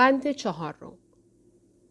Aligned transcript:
بند 0.00 0.30
چهارم 0.30 0.92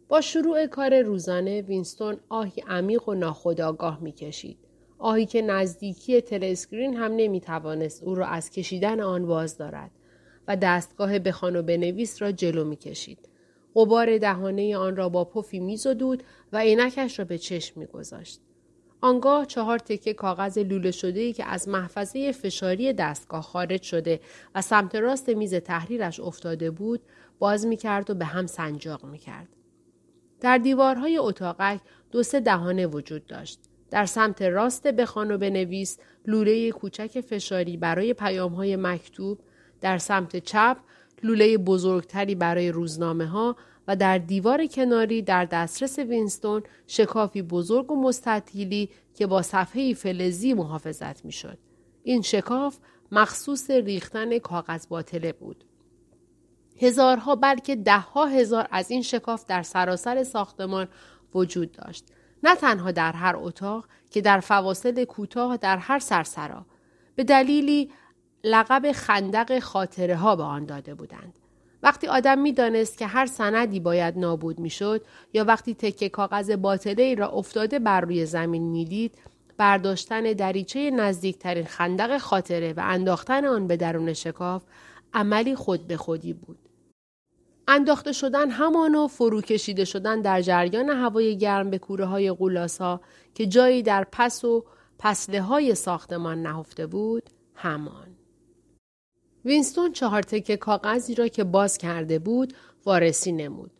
با 0.08 0.20
شروع 0.20 0.66
کار 0.66 1.02
روزانه 1.02 1.60
وینستون 1.60 2.16
آهی 2.28 2.62
عمیق 2.68 3.08
و 3.08 3.14
ناخودآگاه 3.14 4.00
می‌کشید. 4.00 4.58
آهی 4.98 5.26
که 5.26 5.42
نزدیکی 5.42 6.20
تلسکرین 6.20 6.96
هم 6.96 7.12
نمی‌توانست 7.16 8.02
او 8.02 8.14
را 8.14 8.26
از 8.26 8.50
کشیدن 8.50 9.00
آن 9.00 9.26
باز 9.26 9.58
دارد 9.58 9.90
و 10.48 10.56
دستگاه 10.56 11.18
بخوان 11.18 11.56
و 11.56 11.62
بنویس 11.62 12.22
را 12.22 12.32
جلو 12.32 12.64
می‌کشید. 12.64 13.28
غبار 13.74 14.18
دهانه 14.18 14.76
آن 14.76 14.96
را 14.96 15.08
با 15.08 15.24
پفی 15.24 15.60
میزدود 15.60 16.22
و 16.52 16.58
عینکش 16.58 17.18
را 17.18 17.24
به 17.24 17.38
چشم 17.38 17.80
میگذاشت. 17.80 18.40
آنگاه 19.02 19.46
چهار 19.46 19.78
تکه 19.78 20.14
کاغذ 20.14 20.58
لوله 20.58 20.90
شده 20.90 21.20
ای 21.20 21.32
که 21.32 21.44
از 21.44 21.68
محفظه 21.68 22.32
فشاری 22.32 22.92
دستگاه 22.92 23.42
خارج 23.42 23.82
شده 23.82 24.20
و 24.54 24.62
سمت 24.62 24.94
راست 24.94 25.28
میز 25.28 25.54
تحریرش 25.54 26.20
افتاده 26.20 26.70
بود 26.70 27.00
باز 27.40 27.66
می 27.66 27.76
کرد 27.76 28.10
و 28.10 28.14
به 28.14 28.24
هم 28.24 28.46
سنجاق 28.46 29.04
می 29.04 29.18
کرد. 29.18 29.48
در 30.40 30.58
دیوارهای 30.58 31.18
اتاقک 31.18 31.80
دو 32.10 32.22
سه 32.22 32.40
دهانه 32.40 32.86
وجود 32.86 33.26
داشت. 33.26 33.60
در 33.90 34.06
سمت 34.06 34.42
راست 34.42 34.86
بخوان 34.86 35.30
و 35.30 35.38
بنویس 35.38 35.98
لوله 36.26 36.70
کوچک 36.70 37.20
فشاری 37.20 37.76
برای 37.76 38.14
پیامهای 38.14 38.76
مکتوب 38.76 39.38
در 39.80 39.98
سمت 39.98 40.36
چپ 40.36 40.76
لوله 41.22 41.58
بزرگتری 41.58 42.34
برای 42.34 42.72
روزنامه 42.72 43.26
ها 43.26 43.56
و 43.88 43.96
در 43.96 44.18
دیوار 44.18 44.66
کناری 44.66 45.22
در 45.22 45.44
دسترس 45.44 45.98
وینستون 45.98 46.62
شکافی 46.86 47.42
بزرگ 47.42 47.90
و 47.90 48.02
مستطیلی 48.02 48.90
که 49.14 49.26
با 49.26 49.42
صفحه 49.42 49.94
فلزی 49.94 50.54
محافظت 50.54 51.24
می‌شد. 51.24 51.58
این 52.02 52.22
شکاف 52.22 52.78
مخصوص 53.12 53.70
ریختن 53.70 54.38
کاغذ 54.38 54.86
باطله 54.86 55.32
بود. 55.32 55.64
هزارها 56.80 57.34
بلکه 57.36 57.76
دهها 57.76 58.26
هزار 58.26 58.68
از 58.70 58.90
این 58.90 59.02
شکاف 59.02 59.44
در 59.46 59.62
سراسر 59.62 60.24
ساختمان 60.24 60.88
وجود 61.34 61.72
داشت. 61.72 62.04
نه 62.42 62.54
تنها 62.54 62.90
در 62.90 63.12
هر 63.12 63.36
اتاق 63.36 63.88
که 64.10 64.20
در 64.20 64.40
فواصل 64.40 65.04
کوتاه 65.04 65.56
در 65.56 65.76
هر 65.76 65.98
سرسرا 65.98 66.66
به 67.16 67.24
دلیلی 67.24 67.90
لقب 68.44 68.92
خندق 68.92 69.58
خاطره 69.58 70.16
ها 70.16 70.36
به 70.36 70.42
آن 70.42 70.64
داده 70.64 70.94
بودند. 70.94 71.38
وقتی 71.82 72.06
آدم 72.06 72.38
می‌دانست 72.38 72.98
که 72.98 73.06
هر 73.06 73.26
سندی 73.26 73.80
باید 73.80 74.18
نابود 74.18 74.58
می‌شد 74.58 75.04
یا 75.32 75.44
وقتی 75.44 75.74
تکه 75.74 76.08
کاغذ 76.08 76.50
باطله 76.50 77.02
ای 77.02 77.14
را 77.14 77.28
افتاده 77.28 77.78
بر 77.78 78.00
روی 78.00 78.26
زمین 78.26 78.62
می‌دید 78.62 79.14
برداشتن 79.56 80.22
دریچه 80.22 80.90
نزدیکترین 80.90 81.64
خندق 81.64 82.18
خاطره 82.18 82.72
و 82.72 82.80
انداختن 82.84 83.44
آن 83.44 83.66
به 83.66 83.76
درون 83.76 84.12
شکاف 84.12 84.62
عملی 85.14 85.54
خود 85.54 85.86
به 85.86 85.96
خودی 85.96 86.32
بود. 86.32 86.58
انداخته 87.72 88.12
شدن 88.12 88.50
همان 88.50 88.94
و 88.94 89.06
فرو 89.06 89.40
کشیده 89.40 89.84
شدن 89.84 90.20
در 90.20 90.42
جریان 90.42 90.88
هوای 90.88 91.38
گرم 91.38 91.70
به 91.70 91.78
کوره 91.78 92.04
های 92.04 92.26
ها 92.80 93.00
که 93.34 93.46
جایی 93.46 93.82
در 93.82 94.06
پس 94.12 94.44
و 94.44 94.64
پسله 94.98 95.42
های 95.42 95.74
ساختمان 95.74 96.42
نهفته 96.42 96.86
بود 96.86 97.30
همان. 97.54 98.16
وینستون 99.44 99.92
چهار 99.92 100.22
تکه 100.22 100.56
کاغذی 100.56 101.14
را 101.14 101.28
که 101.28 101.44
باز 101.44 101.78
کرده 101.78 102.18
بود 102.18 102.54
وارسی 102.84 103.32
نمود. 103.32 103.70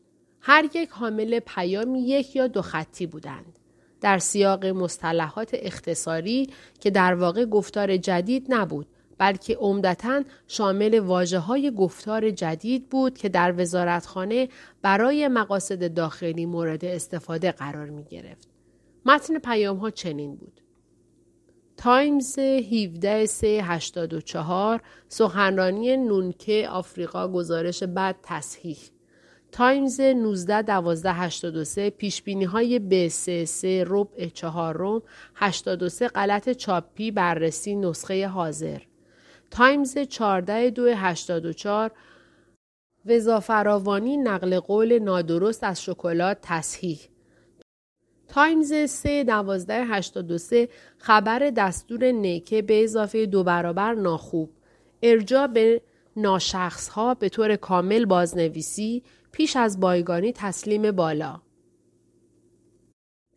هر 0.40 0.64
یک 0.74 0.88
حامل 0.90 1.38
پیامی 1.38 2.02
یک 2.02 2.36
یا 2.36 2.46
دو 2.46 2.62
خطی 2.62 3.06
بودند. 3.06 3.58
در 4.00 4.18
سیاق 4.18 4.66
مصطلحات 4.66 5.50
اختصاری 5.52 6.50
که 6.80 6.90
در 6.90 7.14
واقع 7.14 7.44
گفتار 7.44 7.96
جدید 7.96 8.46
نبود 8.48 8.86
بلکه 9.20 9.56
عمدتا 9.56 10.22
شامل 10.48 10.98
واجه 10.98 11.38
های 11.38 11.70
گفتار 11.70 12.30
جدید 12.30 12.88
بود 12.88 13.18
که 13.18 13.28
در 13.28 13.54
وزارتخانه 13.58 14.48
برای 14.82 15.28
مقاصد 15.28 15.94
داخلی 15.94 16.46
مورد 16.46 16.84
استفاده 16.84 17.52
قرار 17.52 17.90
می 17.90 18.04
گرفت. 18.04 18.48
متن 19.06 19.38
پیام 19.38 19.76
ها 19.76 19.90
چنین 19.90 20.36
بود. 20.36 20.60
تایمز 21.76 22.38
17 22.38 23.26
384 23.26 24.80
سخنرانی 25.08 25.96
نونکه 25.96 26.68
آفریقا 26.68 27.28
گزارش 27.28 27.82
بعد 27.82 28.16
تصحیح 28.22 28.78
تایمز 29.52 30.00
19 30.00 30.62
12 30.62 31.12
83 31.12 31.90
پیش 31.90 32.22
بینی 32.22 32.44
های 32.44 32.78
ب 32.78 33.08
3 33.08 33.44
3 33.44 33.84
ربع 33.86 34.26
چهارم 34.28 35.02
83 35.34 36.08
غلط 36.08 36.50
چاپی 36.50 37.10
بررسی 37.10 37.74
نسخه 37.74 38.28
حاضر 38.28 38.89
تایمز 39.50 39.98
14 39.98 40.70
2 40.70 40.86
84 40.96 41.90
وزافراوانی 43.06 44.16
نقل 44.16 44.60
قول 44.60 44.98
نادرست 44.98 45.64
از 45.64 45.82
شکلات 45.82 46.38
تصحیح. 46.42 47.00
تایمز 48.28 48.72
3 48.72 49.24
12 49.24 49.84
83 49.84 50.68
خبر 50.98 51.38
دستور 51.38 52.04
نیکه 52.12 52.62
به 52.62 52.84
اضافه 52.84 53.26
دو 53.26 53.44
برابر 53.44 53.94
ناخوب. 53.94 54.50
ارجا 55.02 55.46
به 55.46 55.82
ناشخص 56.16 56.88
ها 56.88 57.14
به 57.14 57.28
طور 57.28 57.56
کامل 57.56 58.04
بازنویسی 58.04 59.02
پیش 59.32 59.56
از 59.56 59.80
بایگانی 59.80 60.32
تسلیم 60.32 60.90
بالا. 60.90 61.40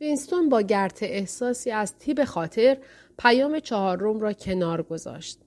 وینستون 0.02 0.50
با 0.50 0.62
گرت 0.62 1.04
احساسی 1.04 1.72
از 1.72 1.98
تیب 1.98 2.24
خاطر 2.24 2.78
پیام 3.18 3.60
چهارم 3.60 4.20
را 4.20 4.34
کنار 4.34 4.84
گذاشت. 4.84 5.43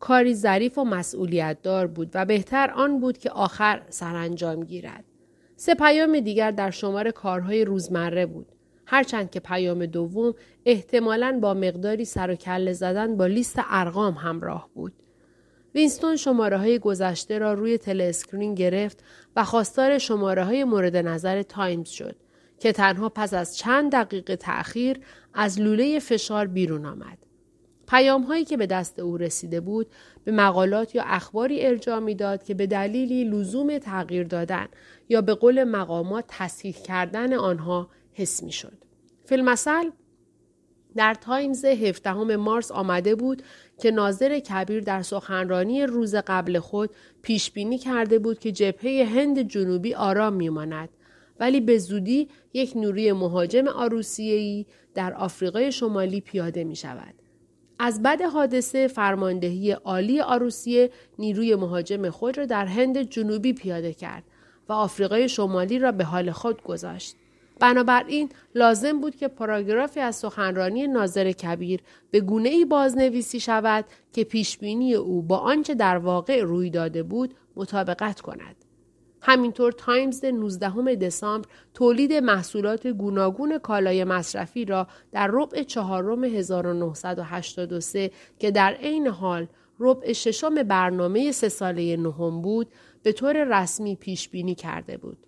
کاری 0.00 0.34
ظریف 0.34 0.78
و 0.78 0.84
مسئولیت 0.84 1.62
دار 1.62 1.86
بود 1.86 2.10
و 2.14 2.24
بهتر 2.24 2.70
آن 2.70 3.00
بود 3.00 3.18
که 3.18 3.30
آخر 3.30 3.82
سرانجام 3.88 4.64
گیرد 4.64 5.04
سه 5.56 5.74
پیام 5.74 6.20
دیگر 6.20 6.50
در 6.50 6.70
شمار 6.70 7.10
کارهای 7.10 7.64
روزمره 7.64 8.26
بود 8.26 8.46
هرچند 8.86 9.30
که 9.30 9.40
پیام 9.40 9.86
دوم 9.86 10.34
احتمالاً 10.64 11.38
با 11.42 11.54
مقداری 11.54 12.04
سر 12.04 12.30
و 12.30 12.34
کله 12.34 12.72
زدن 12.72 13.16
با 13.16 13.26
لیست 13.26 13.60
ارقام 13.70 14.14
همراه 14.14 14.68
بود. 14.74 14.92
وینستون 15.74 16.16
شماره 16.16 16.58
های 16.58 16.78
گذشته 16.78 17.38
را 17.38 17.54
روی 17.54 17.78
تلسکرین 17.78 18.54
گرفت 18.54 19.04
و 19.36 19.44
خواستار 19.44 19.98
شماره 19.98 20.44
های 20.44 20.64
مورد 20.64 20.96
نظر 20.96 21.42
تایمز 21.42 21.88
شد 21.88 22.16
که 22.58 22.72
تنها 22.72 23.08
پس 23.08 23.34
از 23.34 23.56
چند 23.56 23.92
دقیقه 23.92 24.36
تأخیر 24.36 25.00
از 25.34 25.60
لوله 25.60 25.98
فشار 25.98 26.46
بیرون 26.46 26.86
آمد. 26.86 27.18
پیام 27.90 28.22
هایی 28.22 28.44
که 28.44 28.56
به 28.56 28.66
دست 28.66 28.98
او 28.98 29.16
رسیده 29.16 29.60
بود 29.60 29.86
به 30.24 30.32
مقالات 30.32 30.94
یا 30.94 31.02
اخباری 31.06 31.66
ارجاع 31.66 31.98
می‌داد 31.98 32.42
که 32.42 32.54
به 32.54 32.66
دلیلی 32.66 33.24
لزوم 33.24 33.78
تغییر 33.78 34.24
دادن 34.24 34.66
یا 35.08 35.20
به 35.20 35.34
قول 35.34 35.64
مقامات 35.64 36.24
تصحیح 36.28 36.74
کردن 36.74 37.32
آنها 37.32 37.88
حس 38.12 38.42
می 38.42 38.52
شد. 38.52 38.78
فی‌المثل 39.24 39.90
در 40.96 41.14
تایمز 41.14 41.64
17 41.64 42.12
مارس 42.36 42.72
آمده 42.72 43.14
بود 43.14 43.42
که 43.80 43.90
ناظر 43.90 44.38
کبیر 44.38 44.80
در 44.80 45.02
سخنرانی 45.02 45.86
روز 45.86 46.14
قبل 46.14 46.58
خود 46.58 46.90
پیش 47.22 47.50
بینی 47.50 47.78
کرده 47.78 48.18
بود 48.18 48.38
که 48.38 48.52
جبهه 48.52 49.08
هند 49.14 49.42
جنوبی 49.42 49.94
آرام 49.94 50.32
میماند 50.32 50.88
ولی 51.40 51.60
به 51.60 51.78
زودی 51.78 52.28
یک 52.52 52.76
نیروی 52.76 53.12
مهاجم 53.12 53.68
آروسیه‌ای 53.68 54.66
در 54.94 55.14
آفریقای 55.14 55.72
شمالی 55.72 56.20
پیاده 56.20 56.64
می 56.64 56.76
شود. 56.76 57.19
از 57.82 58.02
بد 58.02 58.22
حادثه 58.22 58.88
فرماندهی 58.88 59.72
عالی 59.72 60.20
آروسیه 60.20 60.90
نیروی 61.18 61.54
مهاجم 61.54 62.10
خود 62.10 62.38
را 62.38 62.46
در 62.46 62.66
هند 62.66 63.02
جنوبی 63.02 63.52
پیاده 63.52 63.92
کرد 63.92 64.24
و 64.68 64.72
آفریقای 64.72 65.28
شمالی 65.28 65.78
را 65.78 65.92
به 65.92 66.04
حال 66.04 66.30
خود 66.30 66.62
گذاشت. 66.62 67.16
بنابراین 67.60 68.28
لازم 68.54 69.00
بود 69.00 69.16
که 69.16 69.28
پاراگرافی 69.28 70.00
از 70.00 70.16
سخنرانی 70.16 70.86
ناظر 70.86 71.32
کبیر 71.32 71.80
به 72.10 72.20
گونه 72.20 72.48
ای 72.48 72.64
بازنویسی 72.64 73.40
شود 73.40 73.84
که 74.12 74.24
پیشبینی 74.24 74.94
او 74.94 75.22
با 75.22 75.36
آنچه 75.36 75.74
در 75.74 75.98
واقع 75.98 76.42
روی 76.42 76.70
داده 76.70 77.02
بود 77.02 77.34
مطابقت 77.56 78.20
کند. 78.20 78.59
همینطور 79.22 79.72
تایمز 79.72 80.24
19 80.24 80.96
دسامبر 80.96 81.48
تولید 81.74 82.12
محصولات 82.12 82.86
گوناگون 82.86 83.58
کالای 83.58 84.04
مصرفی 84.04 84.64
را 84.64 84.86
در 85.12 85.30
ربع 85.32 85.62
چهارم 85.62 86.24
1983 86.24 88.10
که 88.38 88.50
در 88.50 88.74
عین 88.74 89.06
حال 89.06 89.46
ربع 89.80 90.12
ششم 90.12 90.54
برنامه 90.54 91.32
سه 91.32 91.48
ساله 91.48 91.96
نهم 91.96 92.42
بود 92.42 92.68
به 93.02 93.12
طور 93.12 93.60
رسمی 93.60 93.96
پیش 93.96 94.28
بینی 94.28 94.54
کرده 94.54 94.96
بود. 94.96 95.26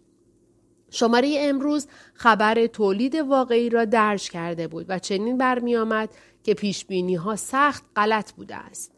شماره 0.91 1.37
امروز 1.39 1.87
خبر 2.15 2.67
تولید 2.67 3.15
واقعی 3.15 3.71
را 3.71 3.85
درج 3.85 4.31
کرده 4.31 4.69
بود 4.69 4.87
و 4.89 4.99
چنین 4.99 5.39
برمی 5.39 5.77
آمد 5.77 6.11
که 6.43 6.55
پیش 6.55 6.85
بینی 6.85 7.15
ها 7.15 7.37
سخت 7.37 7.85
غلط 7.97 8.33
بوده 8.33 8.57
است. 8.57 8.93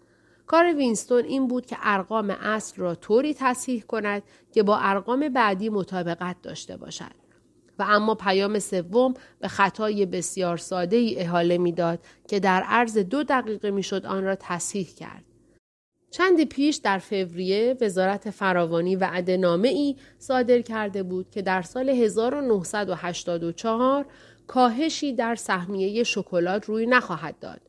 کار 0.47 0.75
وینستون 0.75 1.25
این 1.25 1.49
بود 1.49 1.67
که 1.67 1.77
ارقام 1.81 2.31
اصل 2.31 2.77
را 2.77 2.95
طوری 2.95 3.35
تصحیح 3.39 3.83
کند 3.83 4.23
که 4.53 4.63
با 4.63 4.79
ارقام 4.79 5.29
بعدی 5.29 5.69
مطابقت 5.69 6.37
داشته 6.43 6.77
باشد. 6.77 7.25
و 7.79 7.85
اما 7.89 8.15
پیام 8.15 8.59
سوم 8.59 9.15
به 9.41 9.49
خطای 9.49 10.07
بسیار 10.07 10.57
ساده 10.57 10.97
ای 10.97 11.17
احاله 11.17 11.59
می‌داد 11.59 11.99
که 12.29 12.41
در 12.41 12.63
عرض 12.63 12.99
دو 12.99 13.23
دقیقه 13.23 13.71
می‌شد 13.71 14.07
آن 14.07 14.25
را 14.25 14.37
تصحیح 14.41 14.95
کرد. 14.95 15.25
چندی 16.11 16.45
پیش 16.45 16.77
در 16.77 16.99
فوریه 16.99 17.77
وزارت 17.81 18.31
فراوانی 18.31 18.97
و 18.97 19.23
نامه 19.39 19.69
ای 19.69 19.97
صادر 20.19 20.61
کرده 20.61 21.03
بود 21.03 21.31
که 21.31 21.43
در 21.43 21.63
سال 21.63 21.89
1984 21.89 24.07
کاهشی 24.47 25.13
در 25.13 25.35
سهمیه 25.35 26.03
شکلات 26.03 26.65
روی 26.65 26.87
نخواهد 26.87 27.39
داد. 27.39 27.61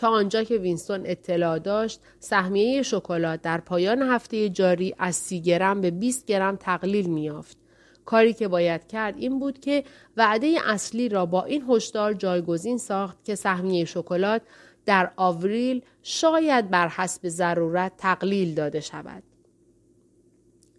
تا 0.00 0.08
آنجا 0.08 0.42
که 0.42 0.56
وینستون 0.56 1.02
اطلاع 1.04 1.58
داشت 1.58 2.00
سهمیه 2.18 2.82
شکلات 2.82 3.42
در 3.42 3.60
پایان 3.60 4.02
هفته 4.02 4.48
جاری 4.48 4.94
از 4.98 5.16
30 5.16 5.40
گرم 5.40 5.80
به 5.80 5.90
20 5.90 6.26
گرم 6.26 6.56
تقلیل 6.56 7.06
میافت. 7.06 7.56
کاری 8.04 8.32
که 8.32 8.48
باید 8.48 8.86
کرد 8.86 9.14
این 9.18 9.38
بود 9.38 9.60
که 9.60 9.84
وعده 10.16 10.58
اصلی 10.66 11.08
را 11.08 11.26
با 11.26 11.44
این 11.44 11.64
هشدار 11.68 12.12
جایگزین 12.12 12.78
ساخت 12.78 13.24
که 13.24 13.34
سهمیه 13.34 13.84
شکلات 13.84 14.42
در 14.86 15.10
آوریل 15.16 15.84
شاید 16.02 16.70
بر 16.70 16.88
حسب 16.88 17.28
ضرورت 17.28 17.92
تقلیل 17.98 18.54
داده 18.54 18.80
شود. 18.80 19.22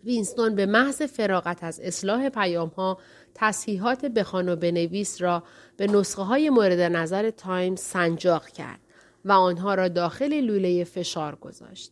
وینستون 0.04 0.56
به 0.56 0.66
محض 0.66 1.02
فراغت 1.02 1.64
از 1.64 1.80
اصلاح 1.80 2.30
پیام 2.30 2.70
ها 2.70 2.98
تصحیحات 3.36 4.06
بخوان 4.06 4.50
و 4.50 4.56
بنویس 4.56 5.22
را 5.22 5.44
به 5.78 5.88
نسخه 5.88 6.22
های 6.22 6.50
مورد 6.50 6.80
نظر 6.80 7.30
تایمز 7.30 7.80
سنجاق 7.80 8.48
کرد 8.48 8.81
و 9.26 9.32
آنها 9.32 9.76
را 9.76 9.88
داخل 9.88 10.42
لوله 10.42 10.84
فشار 10.84 11.36
گذاشت. 11.36 11.92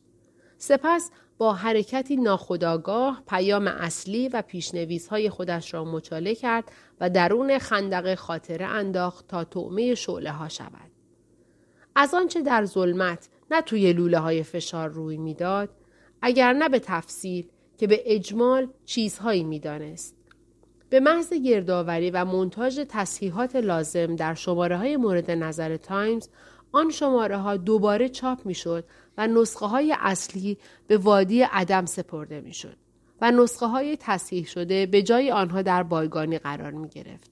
سپس 0.58 1.12
با 1.38 1.54
حرکتی 1.54 2.16
ناخودآگاه 2.16 3.24
پیام 3.28 3.68
اصلی 3.68 4.30
و 4.30 4.42
پیشنویس 4.42 5.08
های 5.08 5.30
خودش 5.30 5.74
را 5.74 5.86
مچاله 5.86 6.36
کرد 6.36 6.72
و 7.00 7.10
درون 7.10 7.58
خندق 7.58 8.16
خاطره 8.16 8.66
انداخت 8.66 9.28
تا 9.28 9.44
طعمه 9.44 9.96
شعله 9.96 10.32
ها 10.32 10.50
شود. 10.50 10.92
از 11.96 12.14
آنچه 12.14 12.42
در 12.42 12.66
ظلمت 12.66 13.30
نه 13.52 13.62
توی 13.62 13.94
لوله 13.94 14.18
های 14.18 14.44
فشار 14.44 14.90
روی 14.90 15.18
می‌داد 15.18 15.70
اگر 16.22 16.54
نه 16.54 16.70
به 16.70 16.80
تفصیل 16.80 17.48
که 17.78 17.88
به 17.88 18.02
اجمال 18.06 18.68
چیزهایی 18.86 19.44
می‌دانست 19.44 20.16
به 20.90 21.00
محض 21.00 21.34
گردآوری 21.34 22.12
و 22.12 22.26
منتاج 22.26 22.86
تصحیحات 22.90 23.56
لازم 23.56 24.16
در 24.16 24.34
شماره 24.34 24.78
های 24.78 24.98
مورد 24.98 25.32
نظر 25.32 25.78
تایمز 25.78 26.30
آن 26.72 26.90
شماره 26.90 27.38
ها 27.38 27.58
دوباره 27.58 28.10
چاپ 28.10 28.46
می 28.46 28.54
شد 28.54 28.84
و 29.18 29.28
نسخه 29.28 29.66
های 29.66 29.96
اصلی 30.00 30.58
به 30.88 30.98
وادی 30.98 31.42
عدم 31.42 31.86
سپرده 31.86 32.42
می 32.42 32.54
شد 32.54 32.76
و 33.22 33.32
نسخه 33.32 33.66
های 33.66 33.98
تصحیح 34.00 34.46
شده 34.46 34.86
به 34.86 35.02
جای 35.02 35.32
آنها 35.32 35.62
در 35.62 35.84
بایگانی 35.84 36.38
قرار 36.38 36.72
می 36.72 36.90
گرفت. 36.90 37.32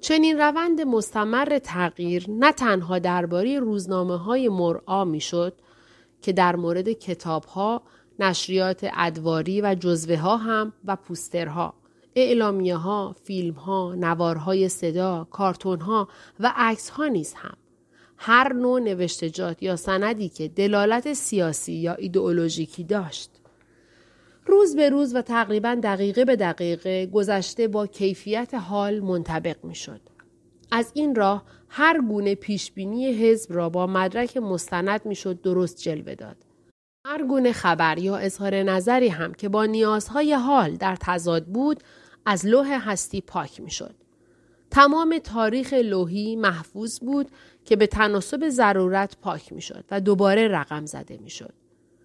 چنین 0.00 0.38
روند 0.38 0.80
مستمر 0.80 1.58
تغییر 1.58 2.24
نه 2.28 2.52
تنها 2.52 2.98
درباره 2.98 3.60
روزنامه 3.60 4.16
های 4.16 4.48
مرعا 4.48 5.04
می 5.04 5.20
شد 5.20 5.54
که 6.22 6.32
در 6.32 6.56
مورد 6.56 6.92
کتاب 6.92 7.44
ها، 7.44 7.82
نشریات 8.18 8.86
ادواری 8.96 9.60
و 9.60 9.76
جزوه 9.80 10.16
ها 10.16 10.36
هم 10.36 10.72
و 10.84 10.96
پوسترها، 10.96 11.74
اعلامیه 12.14 12.76
ها، 12.76 13.16
فیلم 13.24 13.54
ها، 13.54 13.94
نوارهای 13.94 14.68
صدا، 14.68 15.26
کارتون 15.30 15.80
ها 15.80 16.08
و 16.40 16.52
عکس 16.56 16.90
ها 16.90 17.06
نیز 17.06 17.34
هم. 17.34 17.56
هر 18.24 18.52
نوع 18.52 18.80
نوشتجات 18.80 19.62
یا 19.62 19.76
سندی 19.76 20.28
که 20.28 20.48
دلالت 20.48 21.12
سیاسی 21.12 21.72
یا 21.72 21.94
ایدئولوژیکی 21.94 22.84
داشت. 22.84 23.30
روز 24.46 24.76
به 24.76 24.88
روز 24.88 25.14
و 25.14 25.22
تقریبا 25.22 25.74
دقیقه 25.82 26.24
به 26.24 26.36
دقیقه 26.36 27.06
گذشته 27.06 27.68
با 27.68 27.86
کیفیت 27.86 28.54
حال 28.54 29.00
منطبق 29.00 29.64
می 29.64 29.74
شد. 29.74 30.00
از 30.70 30.90
این 30.94 31.14
راه 31.14 31.44
هر 31.68 32.00
گونه 32.00 32.34
پیشبینی 32.34 33.12
حزب 33.12 33.52
را 33.54 33.68
با 33.68 33.86
مدرک 33.86 34.36
مستند 34.36 35.06
می 35.06 35.14
شد 35.14 35.40
درست 35.40 35.78
جلوه 35.78 36.14
داد. 36.14 36.36
هر 37.06 37.26
گونه 37.26 37.52
خبر 37.52 37.98
یا 37.98 38.16
اظهار 38.16 38.62
نظری 38.62 39.08
هم 39.08 39.34
که 39.34 39.48
با 39.48 39.64
نیازهای 39.64 40.32
حال 40.34 40.76
در 40.76 40.96
تضاد 41.00 41.46
بود 41.46 41.82
از 42.26 42.46
لوح 42.46 42.90
هستی 42.90 43.20
پاک 43.20 43.60
می 43.60 43.70
شد. 43.70 43.94
تمام 44.72 45.18
تاریخ 45.18 45.72
لوحی 45.72 46.36
محفوظ 46.36 47.00
بود 47.00 47.30
که 47.64 47.76
به 47.76 47.86
تناسب 47.86 48.48
ضرورت 48.48 49.16
پاک 49.22 49.52
می 49.52 49.62
شد 49.62 49.84
و 49.90 50.00
دوباره 50.00 50.48
رقم 50.48 50.86
زده 50.86 51.18
می 51.22 51.30
شد. 51.30 51.54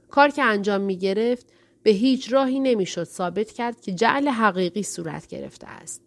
کار 0.10 0.30
که 0.30 0.44
انجام 0.44 0.82
می 0.82 0.98
گرفت 0.98 1.46
به 1.84 1.92
هیچ 1.92 2.34
راهی 2.34 2.60
نمی‌شد 2.60 3.04
ثابت 3.04 3.52
کرد 3.52 3.82
که 3.82 3.92
جعل 3.92 4.28
حقیقی 4.28 4.84
صورت 4.84 5.28
گرفته 5.28 5.68
است. 5.68 6.02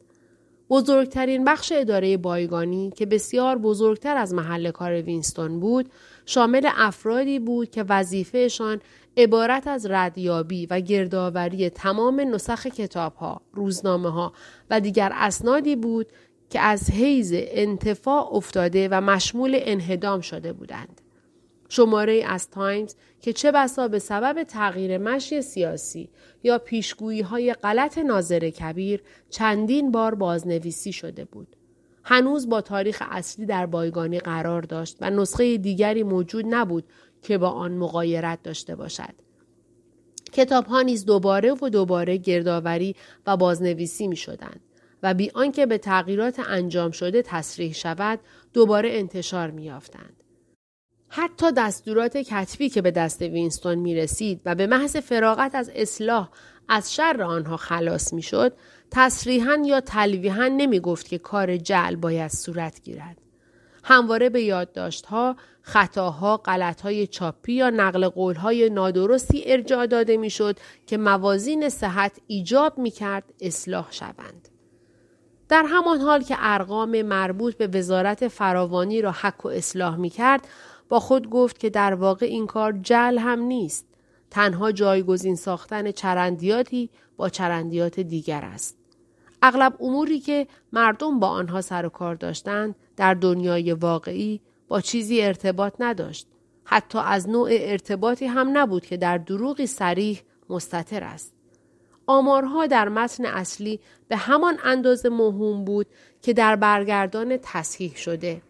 بزرگترین 0.71 1.45
بخش 1.45 1.73
اداره 1.77 2.17
بایگانی 2.17 2.93
که 2.97 3.07
بسیار 3.07 3.59
بزرگتر 3.59 4.17
از 4.17 4.35
محل 4.35 4.71
کار 4.71 5.03
وینستون 5.03 5.61
بود 5.61 5.91
شامل 6.27 6.69
افرادی 6.77 7.39
بود 7.39 7.71
که 7.71 7.85
وظیفهشان 7.89 8.81
عبارت 9.17 9.67
از 9.67 9.87
ردیابی 9.87 10.67
و 10.67 10.81
گردآوری 10.81 11.71
تمام 11.71 12.21
نسخ 12.21 12.67
کتابها، 12.67 13.41
روزنامه 13.53 14.11
ها 14.11 14.33
و 14.71 14.81
دیگر 14.81 15.13
اسنادی 15.15 15.77
بود 15.77 16.07
که 16.51 16.61
از 16.61 16.91
حیز 16.91 17.33
انتفاع 17.35 18.35
افتاده 18.35 18.89
و 18.89 19.01
مشمول 19.01 19.59
انهدام 19.63 20.21
شده 20.21 20.53
بودند. 20.53 21.01
شماره 21.69 22.25
از 22.27 22.51
تایمز 22.51 22.95
که 23.21 23.33
چه 23.33 23.53
بسا 23.53 23.89
به 23.89 23.99
سبب 23.99 24.43
تغییر 24.43 24.99
مشی 24.99 25.43
سیاسی 25.43 26.09
یا 26.43 26.59
پیشگویی 26.59 27.21
های 27.21 27.53
غلط 27.55 27.99
ناظر 27.99 28.51
کبیر 28.51 29.03
چندین 29.31 29.91
بار 29.91 30.15
بازنویسی 30.15 30.93
شده 30.93 31.25
بود. 31.25 31.57
هنوز 32.05 32.49
با 32.49 32.61
تاریخ 32.61 33.03
اصلی 33.11 33.47
در 33.47 33.67
بایگانی 33.67 34.19
قرار 34.19 34.63
داشت 34.63 34.97
و 35.01 35.11
نسخه 35.11 35.57
دیگری 35.57 36.03
موجود 36.03 36.45
نبود 36.49 36.85
که 37.23 37.39
با 37.39 37.49
آن 37.49 37.73
مقایرت 37.73 38.43
داشته 38.43 38.77
باشد. 38.77 39.15
کتاب 40.33 40.67
ها 40.67 40.83
نیز 40.83 41.05
دوباره 41.05 41.53
و 41.53 41.69
دوباره 41.69 42.17
گردآوری 42.17 42.97
و 43.27 43.37
بازنویسی 43.37 44.09
می 44.09 44.17
شدند 44.17 44.61
و 45.03 45.15
بی 45.15 45.31
آنکه 45.35 45.67
به 45.67 45.79
تغییرات 45.79 46.41
انجام 46.49 46.91
شده 46.91 47.23
تصریح 47.23 47.73
شود 47.73 48.21
دوباره 48.53 48.91
انتشار 48.93 49.51
می 49.51 49.65
یافتند. 49.65 50.17
حتی 51.09 51.53
دستورات 51.53 52.17
کتبی 52.17 52.69
که 52.69 52.83
به 52.83 52.91
دست 52.91 53.23
وینستون 53.23 53.75
می 53.75 53.95
رسید 53.95 54.41
و 54.45 54.55
به 54.55 54.67
محض 54.67 54.97
فراغت 54.97 55.55
از 55.55 55.71
اصلاح 55.75 56.31
از 56.69 56.95
شر 56.95 57.23
آنها 57.23 57.57
خلاص 57.57 58.13
می 58.13 58.23
شد 58.23 58.53
تصریحا 58.91 59.63
یا 59.67 59.81
تلویحا 59.81 60.49
نمی 60.49 60.81
گفت 60.81 61.09
که 61.09 61.19
کار 61.19 61.57
جعل 61.57 61.97
باید 61.97 62.31
صورت 62.31 62.83
گیرد. 62.83 63.19
همواره 63.85 64.29
به 64.29 64.43
یادداشتها، 64.43 65.37
خطاها، 65.63 66.37
غلطهای 66.37 67.07
چاپی 67.07 67.53
یا 67.53 67.71
نقل 67.71 68.09
قولهای 68.09 68.71
نادرستی 68.71 69.43
ارجاع 69.47 69.87
داده 69.87 70.17
می‌شد 70.17 70.59
که 70.87 70.97
موازین 70.97 71.69
صحت 71.69 72.13
ایجاب 72.27 72.79
می 72.79 72.91
کرد 72.91 73.25
اصلاح 73.41 73.89
شوند. 73.91 74.49
در 75.51 75.65
همان 75.69 76.01
حال 76.01 76.23
که 76.23 76.37
ارقام 76.39 77.03
مربوط 77.03 77.57
به 77.57 77.67
وزارت 77.67 78.29
فراوانی 78.29 79.03
را 79.03 79.13
حک 79.13 79.45
و 79.45 79.49
اصلاح 79.49 79.97
می 79.97 80.11
کرد، 80.11 80.49
با 80.89 81.01
خود 81.01 81.31
گفت 81.31 81.59
که 81.59 81.71
در 81.71 81.95
واقع 81.95 82.27
این 82.27 82.47
کار 82.47 82.73
جل 82.73 83.19
هم 83.19 83.41
نیست. 83.41 83.87
تنها 84.31 84.73
جایگزین 84.73 85.37
ساختن 85.37 85.91
چرندیاتی 85.91 86.91
با 87.17 87.29
چرندیات 87.29 88.01
دیگر 88.01 88.45
است. 88.45 88.77
اغلب 89.43 89.83
اموری 89.83 90.21
که 90.21 90.47
مردم 90.73 91.21
با 91.21 91.29
آنها 91.29 91.61
سر 91.61 91.87
و 91.87 91.89
کار 91.89 92.15
داشتند 92.15 92.75
در 92.97 93.15
دنیای 93.15 93.73
واقعی 93.73 94.41
با 94.69 94.81
چیزی 94.81 95.23
ارتباط 95.23 95.75
نداشت. 95.81 96.27
حتی 96.65 96.99
از 96.99 97.29
نوع 97.29 97.49
ارتباطی 97.53 98.27
هم 98.27 98.59
نبود 98.59 98.87
که 98.87 98.97
در 98.97 99.19
دروغی 99.19 99.67
سریح 99.67 100.21
مستطر 100.49 101.05
است. 101.05 101.40
آمارها 102.11 102.67
در 102.67 102.89
متن 102.89 103.25
اصلی 103.25 103.81
به 104.09 104.17
همان 104.17 104.59
اندازه 104.65 105.09
مهم 105.09 105.65
بود 105.65 105.87
که 106.23 106.33
در 106.33 106.57
برگردان 106.57 107.39
تصحیح 107.43 107.97
شده. 107.97 108.43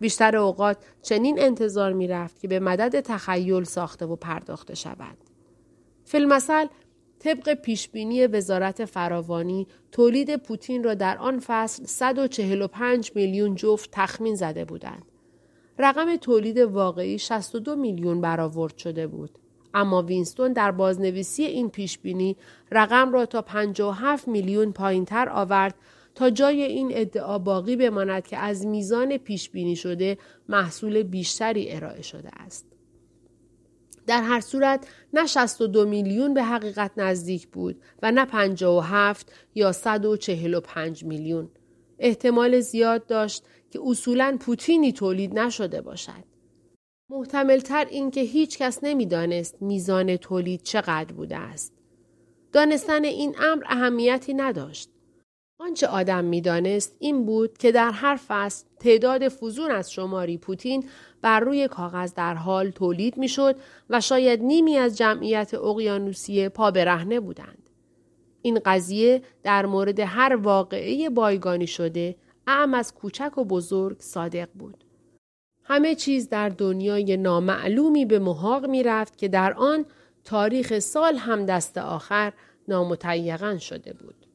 بیشتر 0.00 0.36
اوقات 0.36 0.76
چنین 1.02 1.40
انتظار 1.40 1.92
می 1.92 2.08
رفت 2.08 2.40
که 2.40 2.48
به 2.48 2.60
مدد 2.60 3.00
تخیل 3.00 3.64
ساخته 3.64 4.06
و 4.06 4.16
پرداخته 4.16 4.74
شود. 4.74 5.16
فیلمسل 6.04 6.66
طبق 7.18 7.54
پیشبینی 7.54 8.26
وزارت 8.26 8.84
فراوانی 8.84 9.66
تولید 9.92 10.36
پوتین 10.36 10.84
را 10.84 10.94
در 10.94 11.18
آن 11.18 11.40
فصل 11.46 11.84
145 11.84 13.12
میلیون 13.14 13.54
جفت 13.54 13.88
تخمین 13.92 14.34
زده 14.34 14.64
بودند. 14.64 15.04
رقم 15.78 16.16
تولید 16.16 16.58
واقعی 16.58 17.18
62 17.18 17.76
میلیون 17.76 18.20
برآورد 18.20 18.76
شده 18.76 19.06
بود. 19.06 19.38
اما 19.74 20.02
وینستون 20.02 20.52
در 20.52 20.70
بازنویسی 20.70 21.44
این 21.44 21.70
پیشبینی 21.70 22.36
رقم 22.70 23.12
را 23.12 23.26
تا 23.26 23.42
57 23.42 24.28
میلیون 24.28 24.72
پایینتر 24.72 25.28
آورد 25.28 25.74
تا 26.14 26.30
جای 26.30 26.62
این 26.62 26.90
ادعا 26.94 27.38
باقی 27.38 27.76
بماند 27.76 28.26
که 28.26 28.36
از 28.36 28.66
میزان 28.66 29.16
پیش 29.16 29.50
بینی 29.50 29.76
شده 29.76 30.18
محصول 30.48 31.02
بیشتری 31.02 31.72
ارائه 31.72 32.02
شده 32.02 32.30
است. 32.32 32.66
در 34.06 34.22
هر 34.22 34.40
صورت 34.40 34.88
نه 35.12 35.26
62 35.26 35.86
میلیون 35.86 36.34
به 36.34 36.42
حقیقت 36.42 36.90
نزدیک 36.96 37.48
بود 37.48 37.82
و 38.02 38.12
نه 38.12 38.24
57 38.24 39.32
یا 39.54 39.72
145 39.72 41.04
میلیون. 41.04 41.50
احتمال 41.98 42.60
زیاد 42.60 43.06
داشت 43.06 43.44
که 43.70 43.80
اصولا 43.84 44.36
پوتینی 44.40 44.92
تولید 44.92 45.38
نشده 45.38 45.80
باشد. 45.80 46.31
محتملتر 47.12 47.86
این 47.90 48.10
که 48.10 48.20
هیچ 48.20 48.58
کس 48.58 48.78
نمی‌دانست 48.82 49.62
میزان 49.62 50.16
تولید 50.16 50.62
چقدر 50.62 51.12
بوده 51.12 51.36
است. 51.36 51.72
دانستن 52.52 53.04
این 53.04 53.34
امر 53.38 53.62
اهمیتی 53.66 54.34
نداشت. 54.34 54.90
آنچه 55.60 55.86
آدم 55.86 56.24
می‌دانست 56.24 56.96
این 56.98 57.26
بود 57.26 57.58
که 57.58 57.72
در 57.72 57.90
هر 57.90 58.20
فصل 58.28 58.66
تعداد 58.80 59.28
فوزون 59.28 59.70
از 59.70 59.92
شماری 59.92 60.38
پوتین 60.38 60.84
بر 61.22 61.40
روی 61.40 61.68
کاغذ 61.68 62.14
در 62.14 62.34
حال 62.34 62.70
تولید 62.70 63.16
می‌شد 63.16 63.56
و 63.90 64.00
شاید 64.00 64.42
نیمی 64.42 64.76
از 64.76 64.98
جمعیت 64.98 65.54
اقیانوسیه 65.54 66.48
پا 66.48 66.70
برهنه 66.70 67.20
بودند. 67.20 67.68
این 68.42 68.60
قضیه 68.64 69.22
در 69.42 69.66
مورد 69.66 70.00
هر 70.00 70.36
واقعه 70.36 71.10
بایگانی 71.10 71.66
شده 71.66 72.16
اعم 72.46 72.74
از 72.74 72.94
کوچک 72.94 73.38
و 73.38 73.44
بزرگ 73.44 74.00
صادق 74.00 74.48
بود. 74.54 74.81
همه 75.64 75.94
چیز 75.94 76.28
در 76.28 76.48
دنیای 76.48 77.16
نامعلومی 77.16 78.04
به 78.04 78.18
محاق 78.18 78.66
می 78.66 78.82
رفت 78.82 79.18
که 79.18 79.28
در 79.28 79.52
آن 79.52 79.84
تاریخ 80.24 80.78
سال 80.78 81.16
هم 81.16 81.46
دست 81.46 81.78
آخر 81.78 82.32
نامتیقن 82.68 83.58
شده 83.58 83.92
بود. 83.92 84.26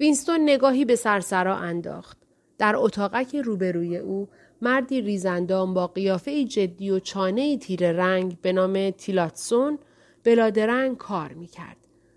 وینستون 0.00 0.40
نگاهی 0.42 0.84
به 0.84 0.96
سرسرا 0.96 1.56
انداخت. 1.56 2.18
در 2.58 2.76
اتاقک 2.76 3.36
روبروی 3.36 3.96
او 3.96 4.28
مردی 4.62 5.00
ریزندام 5.00 5.74
با 5.74 5.86
قیافه 5.86 6.44
جدی 6.44 6.90
و 6.90 6.98
چانه 6.98 7.56
تیر 7.56 7.92
رنگ 7.92 8.40
به 8.40 8.52
نام 8.52 8.90
تیلاتسون 8.90 9.78
بلادرنگ 10.24 10.96
کار 10.96 11.32
می 11.32 11.46
کرد. 11.46 11.76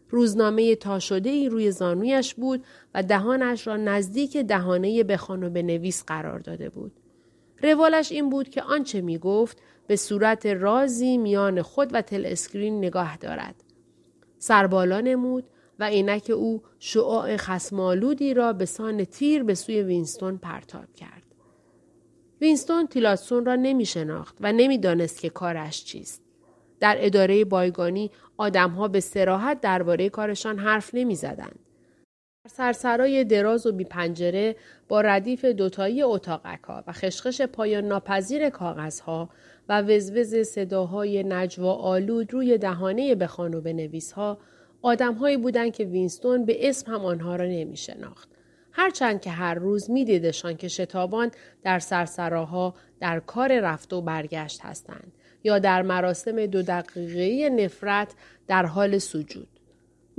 روزنامه 0.09 0.75
تا 0.75 1.00
شده 1.00 1.29
ای 1.29 1.50
روی 1.50 1.71
زانویش 1.71 2.33
بود 2.33 2.65
و 2.93 3.03
دهانش 3.03 3.67
را 3.67 3.77
نزدیک 3.77 4.38
دهانه 4.38 5.03
بخوان 5.03 5.43
و 5.43 5.50
بنویس 5.50 6.03
قرار 6.03 6.39
داده 6.39 6.69
بود. 6.69 6.99
روالش 7.63 8.11
این 8.11 8.29
بود 8.29 8.49
که 8.49 8.61
آنچه 8.61 9.01
می 9.01 9.17
گفت 9.17 9.57
به 9.87 9.95
صورت 9.95 10.45
رازی 10.45 11.17
میان 11.17 11.61
خود 11.61 11.89
و 11.93 12.01
تل 12.01 12.25
اسکرین 12.25 12.77
نگاه 12.77 13.17
دارد. 13.17 13.55
سربالا 14.37 15.01
نمود 15.01 15.43
و 15.79 15.83
عینک 15.83 16.31
او 16.35 16.61
شعاع 16.79 17.37
خسمالودی 17.37 18.33
را 18.33 18.53
به 18.53 18.65
سان 18.65 19.03
تیر 19.03 19.43
به 19.43 19.55
سوی 19.55 19.81
وینستون 19.81 20.37
پرتاب 20.37 20.93
کرد. 20.95 21.23
وینستون 22.41 22.87
تیلاتسون 22.87 23.45
را 23.45 23.55
نمی 23.55 23.85
شناخت 23.85 24.37
و 24.39 24.51
نمی‌دانست 24.51 25.19
که 25.19 25.29
کارش 25.29 25.85
چیست. 25.85 26.21
در 26.79 26.97
اداره 26.99 27.45
بایگانی 27.45 28.11
آدمها 28.37 28.87
به 28.87 28.99
سراحت 28.99 29.61
درباره 29.61 30.09
کارشان 30.09 30.59
حرف 30.59 30.89
نمی 30.93 31.15
زدند. 31.15 31.59
سرسرای 32.50 33.24
دراز 33.24 33.65
و 33.65 33.72
بی 33.72 33.84
پنجره 33.84 34.56
با 34.88 35.01
ردیف 35.01 35.46
دوتایی 35.46 36.03
اتاقک 36.03 36.63
ها 36.63 36.84
و 36.88 36.91
خشخش 36.91 37.41
پایان 37.41 37.86
ناپذیر 37.86 38.50
کاغذها 38.50 39.29
و 39.70 39.82
وزوز 39.82 40.36
صداهای 40.36 41.24
نجوا 41.24 41.74
آلود 41.74 42.34
روی 42.34 42.58
دهانه 42.58 43.15
بخوان 43.15 43.53
و 43.53 43.62
بنویس 43.62 44.12
ها 44.12 44.38
آدمهایی 44.82 45.38
بودند 45.38 45.74
که 45.74 45.84
وینستون 45.84 46.46
به 46.46 46.70
اسم 46.70 46.91
هم 46.91 47.06
آنها 47.06 47.36
را 47.36 47.46
نمی 47.46 47.77
شناخت. 47.77 48.29
هرچند 48.72 49.22
که 49.22 49.29
هر 49.29 49.53
روز 49.53 49.91
می 49.91 50.06
دیدشان 50.06 50.58
که 50.58 50.68
شتابان 50.68 51.32
در 51.63 51.79
سرسراها 51.79 52.74
در 53.00 53.20
کار 53.20 53.60
رفت 53.60 53.94
و 53.94 54.01
برگشت 54.01 54.60
هستند 54.63 55.12
یا 55.44 55.60
در 55.60 55.82
مراسم 55.82 56.46
دو 56.46 56.62
دقیقه 56.62 57.50
نفرت 57.50 58.13
در 58.48 58.65
حال 58.65 58.98
سجود. 58.98 59.58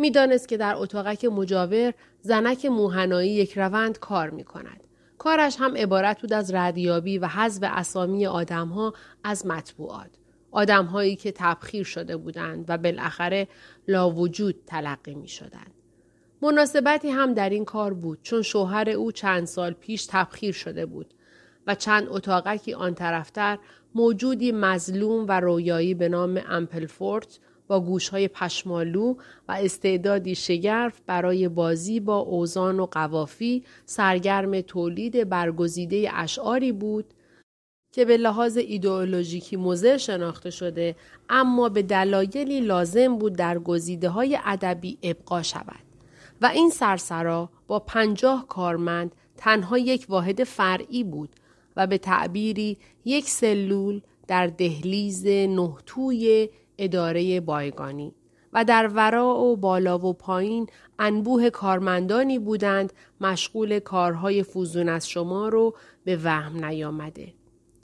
می‌دانست 0.00 0.48
که 0.48 0.56
در 0.56 0.74
اتاقک 0.76 1.24
مجاور 1.24 1.94
زنک 2.20 2.66
موهنایی 2.66 3.30
یک 3.30 3.58
روند 3.58 3.98
کار 3.98 4.30
می 4.30 4.44
کند. 4.44 4.84
کارش 5.18 5.56
هم 5.58 5.76
عبارت 5.76 6.20
بود 6.20 6.32
از 6.32 6.54
ردیابی 6.54 7.18
و 7.18 7.26
حذف 7.26 7.62
اسامی 7.66 8.26
آدمها 8.26 8.94
از 9.24 9.46
مطبوعات. 9.46 10.10
آدمهایی 10.50 11.16
که 11.16 11.32
تبخیر 11.32 11.84
شده 11.84 12.16
بودند 12.16 12.64
و 12.68 12.78
بالاخره 12.78 13.48
لا 13.88 14.10
وجود 14.10 14.54
تلقی 14.66 15.14
می 15.14 15.28
شدند. 15.28 15.74
مناسبتی 16.42 17.10
هم 17.10 17.34
در 17.34 17.50
این 17.50 17.64
کار 17.64 17.94
بود 17.94 18.18
چون 18.22 18.42
شوهر 18.42 18.90
او 18.90 19.12
چند 19.12 19.44
سال 19.44 19.72
پیش 19.72 20.06
تبخیر 20.06 20.52
شده 20.52 20.86
بود 20.86 21.14
و 21.66 21.74
چند 21.74 22.06
اتاقکی 22.08 22.74
آن 22.74 22.94
طرفتر 22.94 23.58
موجودی 23.94 24.52
مظلوم 24.52 25.24
و 25.28 25.40
رویایی 25.40 25.94
به 25.94 26.08
نام 26.08 26.40
امپلفورت 26.48 27.38
با 27.70 27.80
گوشهای 27.80 28.28
پشمالو 28.28 29.14
و 29.48 29.52
استعدادی 29.52 30.34
شگرف 30.34 31.00
برای 31.06 31.48
بازی 31.48 32.00
با 32.00 32.16
اوزان 32.16 32.80
و 32.80 32.86
قوافی 32.86 33.64
سرگرم 33.86 34.60
تولید 34.60 35.28
برگزیده 35.28 36.10
اشعاری 36.14 36.72
بود 36.72 37.14
که 37.92 38.04
به 38.04 38.16
لحاظ 38.16 38.56
ایدئولوژیکی 38.56 39.56
مزر 39.56 39.96
شناخته 39.96 40.50
شده 40.50 40.96
اما 41.28 41.68
به 41.68 41.82
دلایلی 41.82 42.60
لازم 42.60 43.18
بود 43.18 43.32
در 43.36 43.58
گزیده 43.58 44.08
های 44.08 44.38
ادبی 44.44 44.98
ابقا 45.02 45.42
شود 45.42 45.84
و 46.40 46.46
این 46.46 46.70
سرسرا 46.70 47.50
با 47.66 47.78
پنجاه 47.78 48.48
کارمند 48.48 49.14
تنها 49.36 49.78
یک 49.78 50.06
واحد 50.08 50.44
فرعی 50.44 51.04
بود 51.04 51.30
و 51.76 51.86
به 51.86 51.98
تعبیری 51.98 52.78
یک 53.04 53.28
سلول 53.28 54.00
در 54.26 54.46
دهلیز 54.46 55.26
نهتوی 55.26 56.48
اداره 56.80 57.40
بایگانی 57.40 58.14
و 58.52 58.64
در 58.64 58.88
ورا 58.88 59.34
و 59.34 59.56
بالا 59.56 59.98
و 59.98 60.12
پایین 60.12 60.66
انبوه 60.98 61.50
کارمندانی 61.50 62.38
بودند 62.38 62.92
مشغول 63.20 63.78
کارهای 63.78 64.42
فوزون 64.42 64.88
از 64.88 65.08
شما 65.08 65.48
رو 65.48 65.74
به 66.04 66.16
وهم 66.24 66.64
نیامده. 66.64 67.32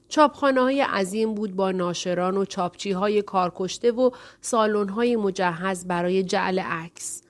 چاپخانه 0.09 0.61
های 0.61 0.81
عظیم 0.81 1.35
بود 1.35 1.57
با 1.57 1.73
ناشران 1.73 2.37
و 2.37 2.45
چاپچی 2.45 2.93
های 2.93 3.23
کارکشته 3.23 3.93
و 3.93 4.11
سالن 4.41 4.89
های 4.89 5.17
مجهز 5.17 5.87
برای 5.87 6.23
جعل 6.23 6.59
عکس. 6.59 7.23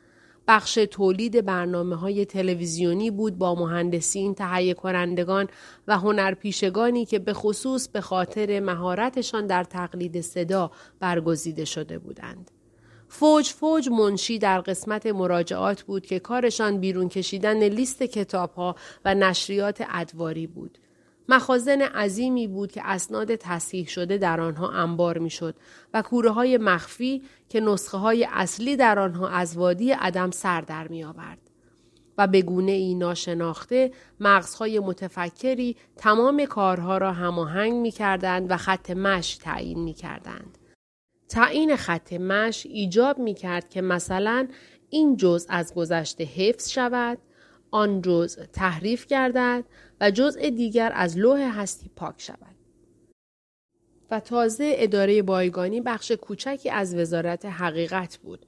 بخش 0.48 0.74
تولید 0.74 1.44
برنامه 1.44 1.96
های 1.96 2.24
تلویزیونی 2.24 3.10
بود 3.10 3.38
با 3.38 3.54
مهندسین، 3.54 4.34
تهیه 4.34 4.74
کنندگان 4.74 5.48
و 5.88 5.98
هنرپیشگانی 5.98 7.04
که 7.06 7.18
به 7.18 7.32
خصوص 7.32 7.88
به 7.88 8.00
خاطر 8.00 8.60
مهارتشان 8.60 9.46
در 9.46 9.64
تقلید 9.64 10.20
صدا 10.20 10.70
برگزیده 11.00 11.64
شده 11.64 11.98
بودند. 11.98 12.50
فوج 13.08 13.48
فوج 13.50 13.88
منشی 13.88 14.38
در 14.38 14.60
قسمت 14.60 15.06
مراجعات 15.06 15.82
بود 15.82 16.06
که 16.06 16.18
کارشان 16.18 16.80
بیرون 16.80 17.08
کشیدن 17.08 17.62
لیست 17.62 18.02
کتاب 18.02 18.52
ها 18.52 18.76
و 19.04 19.14
نشریات 19.14 19.84
ادواری 19.88 20.46
بود. 20.46 20.78
مخازن 21.28 21.82
عظیمی 21.82 22.46
بود 22.46 22.72
که 22.72 22.80
اسناد 22.84 23.34
تصحیح 23.34 23.86
شده 23.86 24.18
در 24.18 24.40
آنها 24.40 24.70
انبار 24.70 25.18
می‌شد 25.18 25.54
و 25.94 26.02
کوره 26.02 26.30
های 26.30 26.58
مخفی 26.58 27.22
که 27.48 27.60
نسخه 27.60 27.98
های 27.98 28.28
اصلی 28.32 28.76
در 28.76 28.98
آنها 28.98 29.28
از 29.28 29.56
وادی 29.56 29.92
عدم 29.92 30.30
سر 30.30 30.60
در 30.60 30.88
می 30.88 31.04
آورد. 31.04 31.38
و 32.18 32.26
به 32.26 32.42
گونه 32.42 32.72
ای 32.72 32.94
ناشناخته 32.94 33.90
مغزهای 34.20 34.80
متفکری 34.80 35.76
تمام 35.96 36.44
کارها 36.44 36.98
را 36.98 37.12
هماهنگ 37.12 37.72
می 37.72 37.90
کردند 37.90 38.50
و 38.50 38.56
خط 38.56 38.90
مش 38.90 39.36
تعیین 39.36 39.78
می 39.78 39.94
کردند. 39.94 40.58
تعیین 41.28 41.76
خط 41.76 42.12
مش 42.12 42.66
ایجاب 42.66 43.18
می 43.18 43.34
کرد 43.34 43.68
که 43.68 43.82
مثلا 43.82 44.48
این 44.90 45.16
جزء 45.16 45.46
از 45.48 45.74
گذشته 45.74 46.24
حفظ 46.24 46.70
شود 46.70 47.18
آن 47.70 48.02
جزء 48.02 48.44
تحریف 48.52 49.06
گردد 49.06 49.64
و 50.00 50.10
جزء 50.10 50.50
دیگر 50.50 50.92
از 50.94 51.18
لوح 51.18 51.60
هستی 51.60 51.90
پاک 51.96 52.14
شود. 52.18 52.56
و 54.10 54.20
تازه 54.20 54.72
اداره 54.76 55.22
بایگانی 55.22 55.80
بخش 55.80 56.12
کوچکی 56.12 56.70
از 56.70 56.94
وزارت 56.94 57.46
حقیقت 57.46 58.16
بود. 58.16 58.46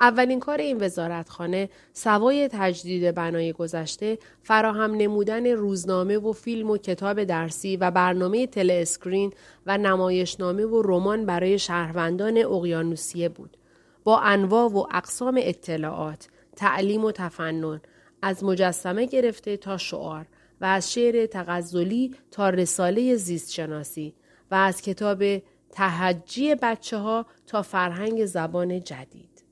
اولین 0.00 0.40
کار 0.40 0.58
این 0.58 0.76
وزارتخانه 0.80 1.68
سوای 1.92 2.48
تجدید 2.52 3.14
بنای 3.14 3.52
گذشته 3.52 4.18
فراهم 4.42 4.94
نمودن 4.94 5.46
روزنامه 5.46 6.18
و 6.18 6.32
فیلم 6.32 6.70
و 6.70 6.78
کتاب 6.78 7.24
درسی 7.24 7.76
و 7.76 7.90
برنامه 7.90 8.46
تل 8.46 8.70
اسکرین 8.70 9.32
و 9.66 9.78
نمایشنامه 9.78 10.64
و 10.64 10.82
رمان 10.84 11.26
برای 11.26 11.58
شهروندان 11.58 12.38
اقیانوسیه 12.38 13.28
بود. 13.28 13.56
با 14.04 14.20
انواع 14.20 14.68
و 14.68 14.86
اقسام 14.94 15.40
اطلاعات، 15.42 16.28
تعلیم 16.56 17.04
و 17.04 17.12
تفنن، 17.12 17.80
از 18.22 18.44
مجسمه 18.44 19.06
گرفته 19.06 19.56
تا 19.56 19.76
شعار 19.76 20.26
و 20.60 20.64
از 20.64 20.92
شعر 20.92 21.26
تغزلی 21.26 22.14
تا 22.30 22.50
رساله 22.50 23.16
زیستشناسی 23.16 24.14
و 24.50 24.54
از 24.54 24.82
کتاب 24.82 25.24
تهجی 25.70 26.54
بچه 26.54 26.96
ها 26.96 27.26
تا 27.46 27.62
فرهنگ 27.62 28.26
زبان 28.26 28.80
جدید. 28.80 29.44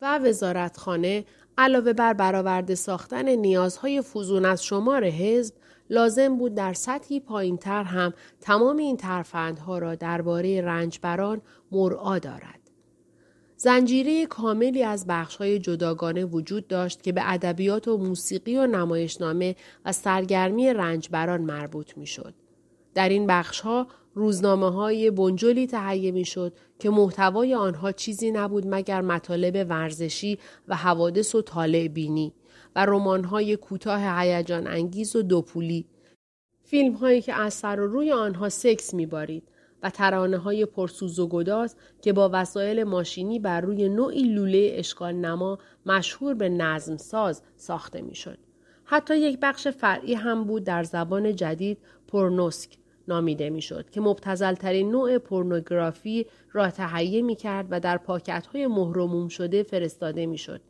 و 0.00 0.18
وزارتخانه 0.18 1.24
علاوه 1.58 1.92
بر 1.92 2.12
برآورده 2.12 2.74
ساختن 2.74 3.28
نیازهای 3.28 4.02
فوزون 4.02 4.44
از 4.44 4.64
شمار 4.64 5.04
حزب 5.04 5.54
لازم 5.90 6.36
بود 6.36 6.54
در 6.54 6.72
سطحی 6.72 7.20
پایینتر 7.20 7.82
هم 7.82 8.14
تمام 8.40 8.76
این 8.76 8.96
ترفندها 8.96 9.78
را 9.78 9.94
درباره 9.94 10.60
رنجبران 10.60 11.42
مرعا 11.72 12.18
دارد. 12.18 12.65
زنجیره 13.56 14.26
کاملی 14.26 14.82
از 14.82 15.06
بخشهای 15.06 15.58
جداگانه 15.58 16.24
وجود 16.24 16.66
داشت 16.66 17.02
که 17.02 17.12
به 17.12 17.20
ادبیات 17.24 17.88
و 17.88 17.96
موسیقی 17.98 18.56
و 18.56 18.66
نمایشنامه 18.66 19.56
و 19.84 19.92
سرگرمی 19.92 20.72
رنجبران 20.72 21.40
مربوط 21.40 21.98
می‌شد. 21.98 22.34
در 22.94 23.08
این 23.08 23.26
بخشها 23.26 23.86
روزنامه 24.14 24.70
های 24.70 25.10
بنجلی 25.10 25.66
تهیه 25.66 26.10
می 26.10 26.24
شد 26.24 26.52
که 26.78 26.90
محتوای 26.90 27.54
آنها 27.54 27.92
چیزی 27.92 28.30
نبود 28.30 28.64
مگر 28.66 29.00
مطالب 29.00 29.66
ورزشی 29.70 30.38
و 30.68 30.76
حوادث 30.76 31.34
و 31.34 31.42
طالع 31.42 31.88
بینی 31.88 32.32
و 32.76 32.86
رمان 32.86 33.24
های 33.24 33.56
کوتاه 33.56 34.20
هیجان 34.20 34.66
انگیز 34.66 35.16
و 35.16 35.22
دوپولی 35.22 35.86
فیلم 36.62 36.92
هایی 36.92 37.22
که 37.22 37.34
از 37.34 37.54
سر 37.54 37.80
و 37.80 37.86
روی 37.86 38.12
آنها 38.12 38.48
سکس 38.48 38.94
میبارید 38.94 39.48
و 39.82 39.90
ترانه 39.90 40.38
های 40.38 40.66
پرسوز 40.66 41.18
و 41.18 41.28
گداز 41.28 41.76
که 42.02 42.12
با 42.12 42.30
وسایل 42.32 42.84
ماشینی 42.84 43.38
بر 43.38 43.60
روی 43.60 43.88
نوعی 43.88 44.22
لوله 44.22 44.70
اشکال 44.74 45.14
نما 45.14 45.58
مشهور 45.86 46.34
به 46.34 46.48
نظم 46.48 46.96
ساز 46.96 47.42
ساخته 47.56 48.02
می‌شد. 48.02 48.38
حتی 48.84 49.18
یک 49.18 49.38
بخش 49.42 49.68
فرعی 49.68 50.14
هم 50.14 50.44
بود 50.44 50.64
در 50.64 50.82
زبان 50.82 51.34
جدید 51.34 51.78
پرنوسک 52.08 52.78
نامیده 53.08 53.50
می‌شد 53.50 53.90
که 53.90 54.00
مبتزلترین 54.00 54.90
نوع 54.90 55.18
پورنوگرافی 55.18 56.26
را 56.52 56.70
تهیه 56.70 57.22
می 57.22 57.36
کرد 57.36 57.66
و 57.70 57.80
در 57.80 57.96
پاکت 57.96 58.46
های 58.46 58.66
مهرموم 58.66 59.28
شده 59.28 59.62
فرستاده 59.62 60.26
می 60.26 60.38
شد 60.38 60.60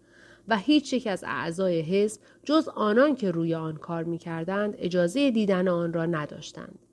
و 0.48 0.56
هیچ 0.56 0.92
یک 0.92 1.06
از 1.06 1.24
اعضای 1.26 1.80
حزب 1.80 2.20
جز 2.44 2.68
آنان 2.68 3.14
که 3.14 3.30
روی 3.30 3.54
آن 3.54 3.76
کار 3.76 4.04
می 4.04 4.18
کردند 4.18 4.74
اجازه 4.78 5.30
دیدن 5.30 5.68
آن 5.68 5.92
را 5.92 6.06
نداشتند. 6.06 6.85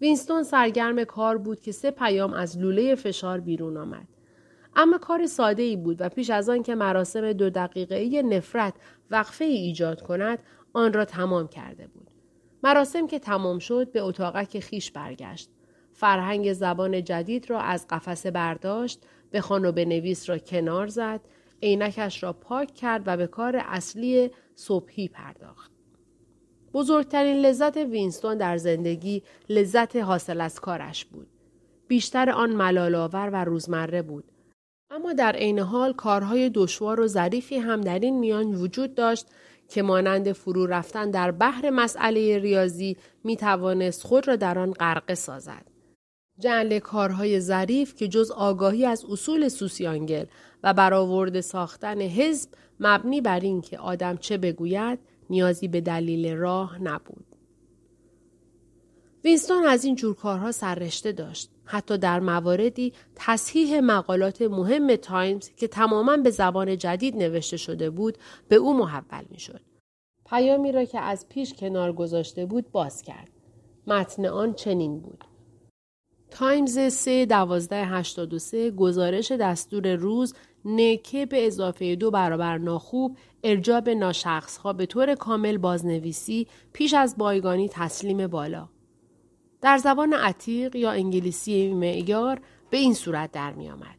وینستون 0.00 0.42
سرگرم 0.42 1.04
کار 1.04 1.38
بود 1.38 1.60
که 1.60 1.72
سه 1.72 1.90
پیام 1.90 2.32
از 2.32 2.58
لوله 2.58 2.94
فشار 2.94 3.40
بیرون 3.40 3.76
آمد. 3.76 4.08
اما 4.76 4.98
کار 4.98 5.26
ساده 5.26 5.62
ای 5.62 5.76
بود 5.76 6.00
و 6.00 6.08
پیش 6.08 6.30
از 6.30 6.48
آن 6.48 6.62
که 6.62 6.74
مراسم 6.74 7.32
دو 7.32 7.50
دقیقه 7.50 8.22
نفرت 8.22 8.74
وقفه 9.10 9.44
ای 9.44 9.56
ایجاد 9.56 10.02
کند 10.02 10.38
آن 10.72 10.92
را 10.92 11.04
تمام 11.04 11.48
کرده 11.48 11.86
بود. 11.86 12.10
مراسم 12.62 13.06
که 13.06 13.18
تمام 13.18 13.58
شد 13.58 13.92
به 13.92 14.00
اتاقک 14.00 14.60
خیش 14.60 14.90
برگشت. 14.90 15.50
فرهنگ 15.92 16.52
زبان 16.52 17.04
جدید 17.04 17.50
را 17.50 17.60
از 17.60 17.86
قفسه 17.90 18.30
برداشت، 18.30 19.00
به 19.30 19.40
خانو 19.40 19.72
نویس 19.72 20.30
را 20.30 20.38
کنار 20.38 20.86
زد، 20.86 21.20
عینکش 21.62 22.22
را 22.22 22.32
پاک 22.32 22.74
کرد 22.74 23.02
و 23.06 23.16
به 23.16 23.26
کار 23.26 23.56
اصلی 23.56 24.30
صبحی 24.54 25.08
پرداخت. 25.08 25.75
بزرگترین 26.76 27.36
لذت 27.36 27.76
وینستون 27.76 28.38
در 28.38 28.56
زندگی 28.56 29.22
لذت 29.48 29.96
حاصل 29.96 30.40
از 30.40 30.60
کارش 30.60 31.04
بود. 31.04 31.28
بیشتر 31.88 32.30
آن 32.30 32.50
ملالآور 32.50 33.30
و 33.32 33.44
روزمره 33.44 34.02
بود. 34.02 34.24
اما 34.90 35.12
در 35.12 35.32
عین 35.32 35.58
حال 35.58 35.92
کارهای 35.92 36.50
دشوار 36.54 37.00
و 37.00 37.06
ظریفی 37.06 37.56
هم 37.56 37.80
در 37.80 37.98
این 37.98 38.18
میان 38.18 38.54
وجود 38.54 38.94
داشت 38.94 39.26
که 39.68 39.82
مانند 39.82 40.32
فرو 40.32 40.66
رفتن 40.66 41.10
در 41.10 41.30
بحر 41.30 41.70
مسئله 41.70 42.38
ریاضی 42.38 42.96
می 43.24 43.36
توانست 43.36 44.02
خود 44.02 44.28
را 44.28 44.36
در 44.36 44.58
آن 44.58 44.72
غرقه 44.72 45.14
سازد. 45.14 45.66
جعل 46.38 46.78
کارهای 46.78 47.40
ظریف 47.40 47.94
که 47.94 48.08
جز 48.08 48.30
آگاهی 48.30 48.86
از 48.86 49.04
اصول 49.04 49.48
سوسیانگل 49.48 50.24
و 50.62 50.74
برآورده 50.74 51.40
ساختن 51.40 52.00
حزب 52.00 52.50
مبنی 52.80 53.20
بر 53.20 53.40
اینکه 53.40 53.78
آدم 53.78 54.16
چه 54.16 54.38
بگوید 54.38 54.98
نیازی 55.30 55.68
به 55.68 55.80
دلیل 55.80 56.36
راه 56.36 56.82
نبود. 56.82 57.26
وینستون 59.24 59.66
از 59.66 59.84
این 59.84 59.94
جور 59.94 60.14
کارها 60.14 60.52
سررشته 60.52 61.12
داشت. 61.12 61.50
حتی 61.64 61.98
در 61.98 62.20
مواردی 62.20 62.92
تصحیح 63.14 63.80
مقالات 63.80 64.42
مهم 64.42 64.96
تایمز 64.96 65.50
که 65.56 65.68
تماما 65.68 66.16
به 66.16 66.30
زبان 66.30 66.78
جدید 66.78 67.16
نوشته 67.16 67.56
شده 67.56 67.90
بود 67.90 68.18
به 68.48 68.56
او 68.56 68.78
محول 68.78 69.24
می 69.30 69.38
شد. 69.38 69.60
پیامی 70.30 70.72
را 70.72 70.84
که 70.84 71.00
از 71.00 71.28
پیش 71.28 71.54
کنار 71.54 71.92
گذاشته 71.92 72.46
بود 72.46 72.72
باز 72.72 73.02
کرد. 73.02 73.30
متن 73.86 74.26
آن 74.26 74.54
چنین 74.54 75.00
بود. 75.00 75.24
تایمز 76.30 76.78
3 76.78 77.10
1283 77.10 78.70
گزارش 78.70 79.32
دستور 79.32 79.94
روز 79.94 80.34
نکه 80.66 81.26
به 81.26 81.46
اضافه 81.46 81.96
دو 81.96 82.10
برابر 82.10 82.58
ناخوب 82.58 83.16
ارجا 83.44 83.80
به 83.80 83.94
ناشخص 83.94 84.58
به 84.72 84.86
طور 84.86 85.14
کامل 85.14 85.58
بازنویسی 85.58 86.46
پیش 86.72 86.94
از 86.94 87.16
بایگانی 87.16 87.68
تسلیم 87.68 88.26
بالا. 88.26 88.68
در 89.60 89.78
زبان 89.78 90.12
عتیق 90.12 90.76
یا 90.76 90.90
انگلیسی 90.90 91.74
معیار 91.74 92.40
به 92.70 92.76
این 92.76 92.94
صورت 92.94 93.32
در 93.32 93.52
می 93.52 93.70
آمد. 93.70 93.96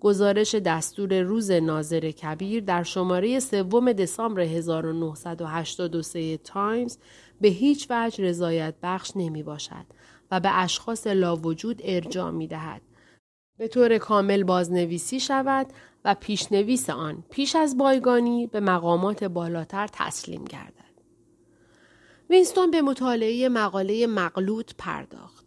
گزارش 0.00 0.54
دستور 0.54 1.20
روز 1.20 1.50
ناظر 1.50 2.10
کبیر 2.10 2.64
در 2.64 2.82
شماره 2.82 3.40
سوم 3.40 3.92
دسامبر 3.92 4.40
1983 4.40 6.36
تایمز 6.36 6.98
به 7.40 7.48
هیچ 7.48 7.86
وجه 7.90 8.24
رضایت 8.24 8.74
بخش 8.82 9.12
نمی 9.16 9.42
باشد 9.42 9.86
و 10.30 10.40
به 10.40 10.58
اشخاص 10.58 11.06
لاوجود 11.06 11.80
ارجاع 11.84 12.30
می 12.30 12.46
دهد. 12.46 12.82
به 13.60 13.68
طور 13.68 13.98
کامل 13.98 14.42
بازنویسی 14.42 15.20
شود 15.20 15.66
و 16.04 16.14
پیشنویس 16.20 16.90
آن 16.90 17.24
پیش 17.30 17.56
از 17.56 17.76
بایگانی 17.76 18.46
به 18.46 18.60
مقامات 18.60 19.24
بالاتر 19.24 19.88
تسلیم 19.92 20.44
گردد. 20.44 20.90
وینستون 22.30 22.70
به 22.70 22.82
مطالعه 22.82 23.48
مقاله 23.48 24.06
مغلوط 24.06 24.72
پرداخت. 24.78 25.46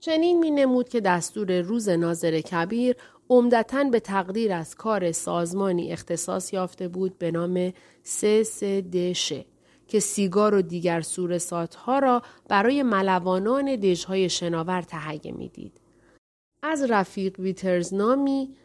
چنین 0.00 0.38
می 0.38 0.50
نمود 0.50 0.88
که 0.88 1.00
دستور 1.00 1.60
روز 1.60 1.88
ناظر 1.88 2.40
کبیر 2.40 2.96
عمدتا 3.30 3.84
به 3.84 4.00
تقدیر 4.00 4.52
از 4.52 4.74
کار 4.74 5.12
سازمانی 5.12 5.92
اختصاص 5.92 6.52
یافته 6.52 6.88
بود 6.88 7.18
به 7.18 7.30
نام 7.30 7.72
شه 9.14 9.44
که 9.88 10.00
سیگار 10.00 10.54
و 10.54 10.62
دیگر 10.62 11.00
سورساتها 11.00 11.98
را 11.98 12.22
برای 12.48 12.82
ملوانان 12.82 13.76
دژهای 13.76 14.28
شناور 14.28 14.82
تهیه 14.82 15.32
می‌دید. 15.32 15.85
از 16.62 16.82
رفیق 16.90 17.40
ویترز 17.40 17.94
نامی 17.94 18.56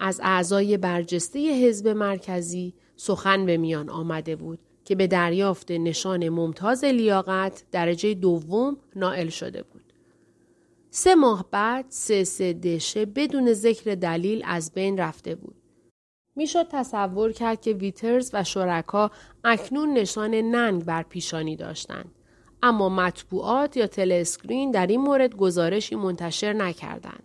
از 0.00 0.20
اعضای 0.24 0.76
برجسته 0.76 1.66
حزب 1.66 1.88
مرکزی 1.88 2.74
سخن 2.96 3.46
به 3.46 3.56
میان 3.56 3.88
آمده 3.88 4.36
بود 4.36 4.58
که 4.84 4.94
به 4.94 5.06
دریافت 5.06 5.70
نشان 5.70 6.28
ممتاز 6.28 6.84
لیاقت 6.84 7.64
درجه 7.72 8.14
دوم 8.14 8.76
نائل 8.96 9.28
شده 9.28 9.62
بود. 9.62 9.92
سه 10.90 11.14
ماه 11.14 11.46
بعد 11.50 11.84
سه 11.88 12.24
سه 12.24 12.52
دشه 12.52 13.06
بدون 13.06 13.52
ذکر 13.52 13.94
دلیل 13.94 14.42
از 14.46 14.72
بین 14.72 14.98
رفته 14.98 15.34
بود. 15.34 15.56
می‌شد 16.36 16.68
تصور 16.70 17.32
کرد 17.32 17.60
که 17.60 17.72
ویترز 17.72 18.30
و 18.32 18.44
شرکا 18.44 19.10
اکنون 19.44 19.92
نشان 19.92 20.34
ننگ 20.34 20.84
بر 20.84 21.02
پیشانی 21.02 21.56
داشتند. 21.56 22.14
اما 22.62 22.88
مطبوعات 22.88 23.76
یا 23.76 23.86
تلسکرین 23.86 24.70
در 24.70 24.86
این 24.86 25.00
مورد 25.00 25.36
گزارشی 25.36 25.94
منتشر 25.94 26.52
نکردند. 26.52 27.22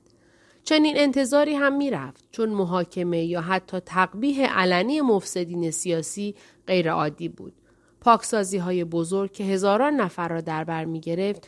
چنین 0.63 0.97
انتظاری 0.97 1.53
هم 1.53 1.77
می‌رفت 1.77 2.23
چون 2.31 2.49
محاکمه 2.49 3.23
یا 3.23 3.41
حتی 3.41 3.79
تقبیه 3.79 4.47
علنی 4.47 5.01
مفسدین 5.01 5.71
سیاسی 5.71 6.35
غیرعادی 6.67 7.29
بود. 7.29 7.53
پاکسازی 8.01 8.57
های 8.57 8.83
بزرگ 8.83 9.31
که 9.31 9.43
هزاران 9.43 9.93
نفر 9.93 10.27
را 10.27 10.41
در 10.41 10.63
بر 10.63 10.85
می 10.85 10.99
گرفت 10.99 11.47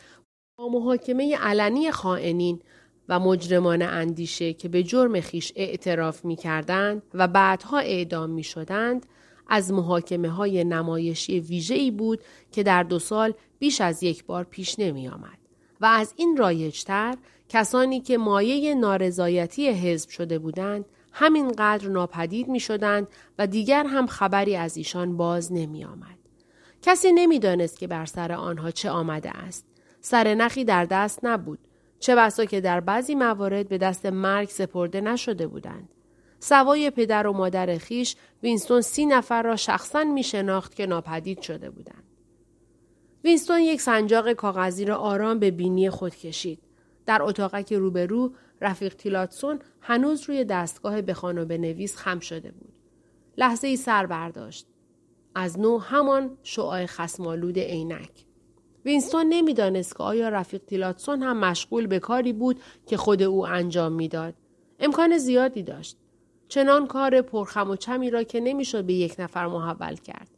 با 0.58 0.68
محاکمه 0.68 1.36
علنی 1.36 1.90
خائنین 1.90 2.60
و 3.08 3.20
مجرمان 3.20 3.82
اندیشه 3.82 4.52
که 4.52 4.68
به 4.68 4.82
جرم 4.82 5.20
خیش 5.20 5.52
اعتراف 5.56 6.24
می 6.24 6.36
کردند 6.36 7.02
و 7.14 7.28
بعدها 7.28 7.78
اعدام 7.78 8.30
می 8.30 8.44
شدند 8.44 9.06
از 9.48 9.72
محاکمه 9.72 10.28
های 10.28 10.64
نمایشی 10.64 11.40
ویژه‌ای 11.40 11.90
بود 11.90 12.20
که 12.52 12.62
در 12.62 12.82
دو 12.82 12.98
سال 12.98 13.34
بیش 13.58 13.80
از 13.80 14.02
یک 14.02 14.24
بار 14.24 14.44
پیش 14.44 14.78
نمی 14.78 15.08
آمد. 15.08 15.38
و 15.80 15.86
از 15.86 16.14
این 16.16 16.36
رایجتر 16.36 17.14
کسانی 17.48 18.00
که 18.00 18.18
مایه 18.18 18.74
نارضایتی 18.74 19.68
حزب 19.68 20.10
شده 20.10 20.38
بودند 20.38 20.84
همینقدر 21.12 21.88
ناپدید 21.88 22.48
می 22.48 22.60
شدند 22.60 23.08
و 23.38 23.46
دیگر 23.46 23.86
هم 23.86 24.06
خبری 24.06 24.56
از 24.56 24.76
ایشان 24.76 25.16
باز 25.16 25.52
نمی 25.52 25.84
آمد. 25.84 26.18
کسی 26.82 27.12
نمی‌دانست 27.12 27.78
که 27.78 27.86
بر 27.86 28.06
سر 28.06 28.32
آنها 28.32 28.70
چه 28.70 28.90
آمده 28.90 29.30
است. 29.30 29.66
سر 30.00 30.34
نخی 30.34 30.64
در 30.64 30.84
دست 30.84 31.20
نبود. 31.22 31.58
چه 31.98 32.14
بسا 32.16 32.44
که 32.44 32.60
در 32.60 32.80
بعضی 32.80 33.14
موارد 33.14 33.68
به 33.68 33.78
دست 33.78 34.06
مرگ 34.06 34.48
سپرده 34.48 35.00
نشده 35.00 35.46
بودند. 35.46 35.88
سوای 36.40 36.90
پدر 36.90 37.26
و 37.26 37.32
مادر 37.32 37.78
خویش 37.78 38.16
وینستون 38.42 38.80
سی 38.80 39.06
نفر 39.06 39.42
را 39.42 39.56
شخصا 39.56 40.04
می 40.04 40.22
شناخت 40.22 40.74
که 40.74 40.86
ناپدید 40.86 41.40
شده 41.40 41.70
بودند. 41.70 42.04
وینستون 43.24 43.60
یک 43.60 43.80
سنجاق 43.80 44.32
کاغذی 44.32 44.84
را 44.84 44.96
آرام 44.96 45.38
به 45.38 45.50
بینی 45.50 45.90
خود 45.90 46.14
کشید. 46.14 46.58
در 47.06 47.22
اتاقک 47.22 47.72
روبرو 47.72 48.32
رفیق 48.60 48.94
تیلاتسون 48.94 49.58
هنوز 49.80 50.22
روی 50.22 50.44
دستگاه 50.44 51.02
بخوان 51.02 51.38
و 51.38 51.44
بنویس 51.44 51.96
خم 51.96 52.18
شده 52.18 52.50
بود. 52.50 52.72
لحظه 53.38 53.66
ای 53.66 53.76
سر 53.76 54.06
برداشت. 54.06 54.66
از 55.34 55.58
نو 55.58 55.78
همان 55.78 56.38
شعاع 56.42 56.86
خسمالود 56.86 57.58
عینک. 57.58 58.10
وینستون 58.84 59.26
نمی‌دانست 59.28 59.96
که 59.96 60.02
آیا 60.02 60.28
رفیق 60.28 60.62
تیلاتسون 60.64 61.22
هم 61.22 61.36
مشغول 61.36 61.86
به 61.86 61.98
کاری 61.98 62.32
بود 62.32 62.60
که 62.86 62.96
خود 62.96 63.22
او 63.22 63.46
انجام 63.46 63.92
می‌داد. 63.92 64.34
امکان 64.80 65.18
زیادی 65.18 65.62
داشت. 65.62 65.96
چنان 66.48 66.86
کار 66.86 67.20
پرخم 67.20 67.70
و 67.70 67.76
چمی 67.76 68.10
را 68.10 68.22
که 68.22 68.40
نمی‌شد 68.40 68.84
به 68.84 68.92
یک 68.92 69.14
نفر 69.18 69.46
محول 69.46 69.94
کرد. 69.94 70.28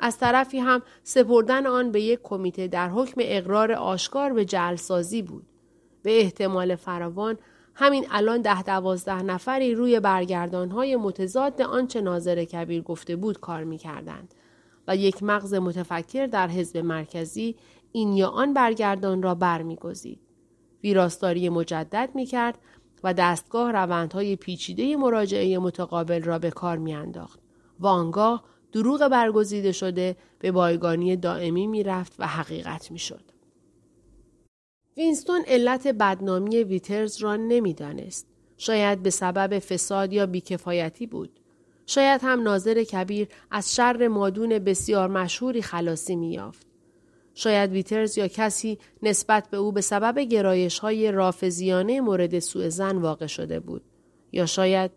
از 0.00 0.18
طرفی 0.18 0.58
هم 0.58 0.82
سپردن 1.02 1.66
آن 1.66 1.92
به 1.92 2.00
یک 2.00 2.20
کمیته 2.22 2.68
در 2.68 2.88
حکم 2.88 3.20
اقرار 3.24 3.72
آشکار 3.72 4.32
به 4.32 4.44
جلسازی 4.44 5.22
بود. 5.22 5.46
به 6.02 6.20
احتمال 6.20 6.76
فراوان 6.76 7.38
همین 7.74 8.06
الان 8.10 8.42
ده 8.42 8.62
دوازده 8.62 9.22
نفری 9.22 9.74
روی 9.74 10.00
برگردان 10.00 10.70
های 10.70 10.96
متضاد 10.96 11.62
آنچه 11.62 12.00
ناظر 12.00 12.44
کبیر 12.44 12.82
گفته 12.82 13.16
بود 13.16 13.40
کار 13.40 13.64
می‌کردند 13.64 14.34
و 14.88 14.96
یک 14.96 15.22
مغز 15.22 15.54
متفکر 15.54 16.26
در 16.26 16.48
حزب 16.48 16.76
مرکزی 16.76 17.56
این 17.92 18.12
یا 18.12 18.28
آن 18.28 18.54
برگردان 18.54 19.22
را 19.22 19.34
برمیگزید. 19.34 20.20
ویراستاری 20.82 21.48
مجدد 21.48 22.10
می‌کرد 22.14 22.58
و 23.04 23.14
دستگاه 23.14 23.72
روندهای 23.72 24.36
پیچیده 24.36 24.96
مراجعه 24.96 25.58
متقابل 25.58 26.22
را 26.22 26.38
به 26.38 26.50
کار 26.50 26.78
میانداخت 26.78 27.40
و 27.80 27.86
آنگاه 27.86 28.44
دروغ 28.72 29.08
برگزیده 29.08 29.72
شده 29.72 30.16
به 30.38 30.52
بایگانی 30.52 31.16
دائمی 31.16 31.66
می‌رفت 31.66 32.14
و 32.18 32.26
حقیقت 32.26 32.90
می‌شد. 32.90 33.24
وینستون 34.96 35.44
علت 35.46 35.86
بدنامی 35.88 36.56
ویترز 36.56 37.16
را 37.22 37.36
نمی‌دانست. 37.36 38.26
شاید 38.56 39.02
به 39.02 39.10
سبب 39.10 39.58
فساد 39.58 40.12
یا 40.12 40.26
بیکفایتی 40.26 41.06
بود. 41.06 41.40
شاید 41.86 42.20
هم 42.24 42.42
ناظر 42.42 42.84
کبیر 42.84 43.28
از 43.50 43.74
شر 43.74 44.08
مادون 44.08 44.58
بسیار 44.58 45.08
مشهوری 45.08 45.62
خلاصی 45.62 46.16
میافت. 46.16 46.67
شاید 47.38 47.72
ویترز 47.72 48.18
یا 48.18 48.28
کسی 48.28 48.78
نسبت 49.02 49.50
به 49.50 49.56
او 49.56 49.72
به 49.72 49.80
سبب 49.80 50.18
گرایش 50.18 50.78
های 50.78 51.12
رافزیانه 51.12 52.00
مورد 52.00 52.38
سوء 52.38 52.68
زن 52.68 52.96
واقع 52.96 53.26
شده 53.26 53.60
بود. 53.60 53.82
یا 54.32 54.46
شاید 54.46 54.90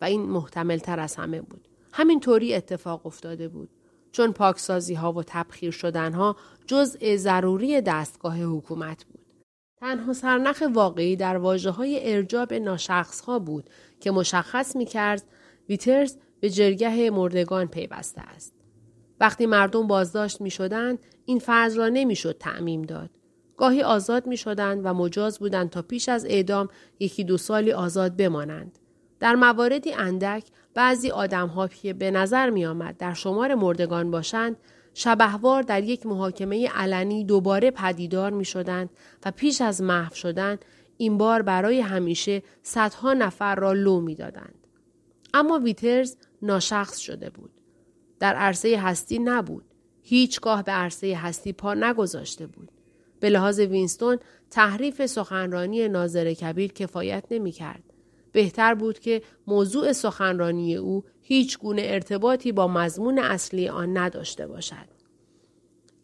و 0.00 0.04
این 0.04 0.22
محتمل 0.22 0.78
تر 0.78 1.00
از 1.00 1.16
همه 1.16 1.40
بود. 1.40 1.68
همین 1.92 2.20
طوری 2.20 2.54
اتفاق 2.54 3.06
افتاده 3.06 3.48
بود. 3.48 3.68
چون 4.12 4.32
پاکسازی 4.32 4.94
ها 4.94 5.12
و 5.12 5.22
تبخیر 5.22 5.70
شدن 5.70 6.12
ها 6.12 6.36
جزء 6.66 7.16
ضروری 7.16 7.80
دستگاه 7.80 8.42
حکومت 8.42 9.04
بود. 9.04 9.32
تنها 9.80 10.12
سرنخ 10.12 10.62
واقعی 10.74 11.16
در 11.16 11.36
واجه 11.36 11.70
های 11.70 12.14
ارجاب 12.14 12.54
ناشخص 12.54 13.20
ها 13.20 13.38
بود 13.38 13.70
که 14.00 14.10
مشخص 14.10 14.76
می 14.76 14.84
کرد 14.84 15.22
ویترز 15.68 16.16
به 16.40 16.50
جرگه 16.50 17.10
مردگان 17.10 17.66
پیوسته 17.66 18.20
است. 18.20 18.53
وقتی 19.24 19.46
مردم 19.46 19.86
بازداشت 19.86 20.40
می 20.40 20.50
شدند 20.50 20.98
این 21.24 21.38
فرض 21.38 21.78
را 21.78 21.88
نمی 21.88 22.16
شد 22.16 22.36
تعمیم 22.40 22.82
داد. 22.82 23.10
گاهی 23.56 23.82
آزاد 23.82 24.26
می 24.26 24.36
شدند 24.36 24.80
و 24.84 24.94
مجاز 24.94 25.38
بودند 25.38 25.70
تا 25.70 25.82
پیش 25.82 26.08
از 26.08 26.24
اعدام 26.24 26.68
یکی 27.00 27.24
دو 27.24 27.36
سالی 27.36 27.72
آزاد 27.72 28.16
بمانند. 28.16 28.78
در 29.20 29.34
مواردی 29.34 29.92
اندک 29.92 30.44
بعضی 30.74 31.10
آدمها 31.10 31.68
که 31.68 31.92
به 31.92 32.10
نظر 32.10 32.50
می 32.50 32.66
آمد 32.66 32.96
در 32.96 33.14
شمار 33.14 33.54
مردگان 33.54 34.10
باشند 34.10 34.56
شبهوار 34.94 35.62
در 35.62 35.82
یک 35.84 36.06
محاکمه 36.06 36.68
علنی 36.68 37.24
دوباره 37.24 37.70
پدیدار 37.70 38.30
می 38.30 38.44
شدند 38.44 38.90
و 39.24 39.30
پیش 39.30 39.60
از 39.60 39.82
محو 39.82 40.14
شدن 40.14 40.58
این 40.96 41.18
بار 41.18 41.42
برای 41.42 41.80
همیشه 41.80 42.42
صدها 42.62 43.12
نفر 43.12 43.54
را 43.54 43.72
لو 43.72 44.00
می 44.00 44.14
دادند. 44.14 44.66
اما 45.34 45.58
ویترز 45.58 46.16
ناشخص 46.42 46.98
شده 46.98 47.30
بود. 47.30 47.53
در 48.18 48.34
عرصه 48.34 48.80
هستی 48.80 49.18
نبود. 49.18 49.64
هیچگاه 50.02 50.62
به 50.62 50.72
عرصه 50.72 51.16
هستی 51.16 51.52
پا 51.52 51.74
نگذاشته 51.74 52.46
بود. 52.46 52.70
به 53.20 53.30
لحاظ 53.30 53.60
وینستون 53.60 54.18
تحریف 54.50 55.06
سخنرانی 55.06 55.88
ناظر 55.88 56.32
کبیر 56.32 56.72
کفایت 56.72 57.24
نمی 57.30 57.52
کرد. 57.52 57.82
بهتر 58.32 58.74
بود 58.74 58.98
که 58.98 59.22
موضوع 59.46 59.92
سخنرانی 59.92 60.76
او 60.76 61.04
هیچ 61.22 61.58
گونه 61.58 61.82
ارتباطی 61.84 62.52
با 62.52 62.68
مضمون 62.68 63.18
اصلی 63.18 63.68
آن 63.68 63.98
نداشته 63.98 64.46
باشد. 64.46 64.94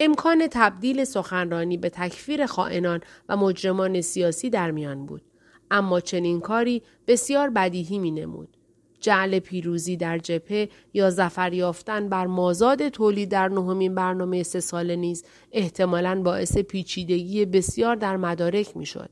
امکان 0.01 0.47
تبدیل 0.51 1.05
سخنرانی 1.05 1.77
به 1.77 1.89
تکفیر 1.89 2.47
خائنان 2.47 3.01
و 3.29 3.37
مجرمان 3.37 4.01
سیاسی 4.01 4.51
در 4.51 4.71
میان 4.71 5.07
بود. 5.07 5.23
اما 5.71 6.01
چنین 6.01 6.41
کاری 6.41 6.83
بسیار 7.07 7.51
بدیهی 7.51 7.99
می 7.99 8.11
نمود. 8.11 8.57
جعل 9.01 9.39
پیروزی 9.39 9.97
در 9.97 10.19
جبهه 10.19 10.69
یا 10.95 11.11
زفر 11.11 11.53
یافتن 11.53 12.09
بر 12.09 12.27
مازاد 12.27 12.89
تولید 12.89 13.31
در 13.31 13.49
نهمین 13.49 13.95
برنامه 13.95 14.43
سه 14.43 14.61
ساله 14.61 14.97
نیز 14.97 15.25
احتمالاً 15.53 16.23
باعث 16.23 16.59
پیچیدگی 16.59 17.45
بسیار 17.45 17.97
در 17.97 18.17
مدارک 18.17 18.77
می‌شد. 18.77 19.11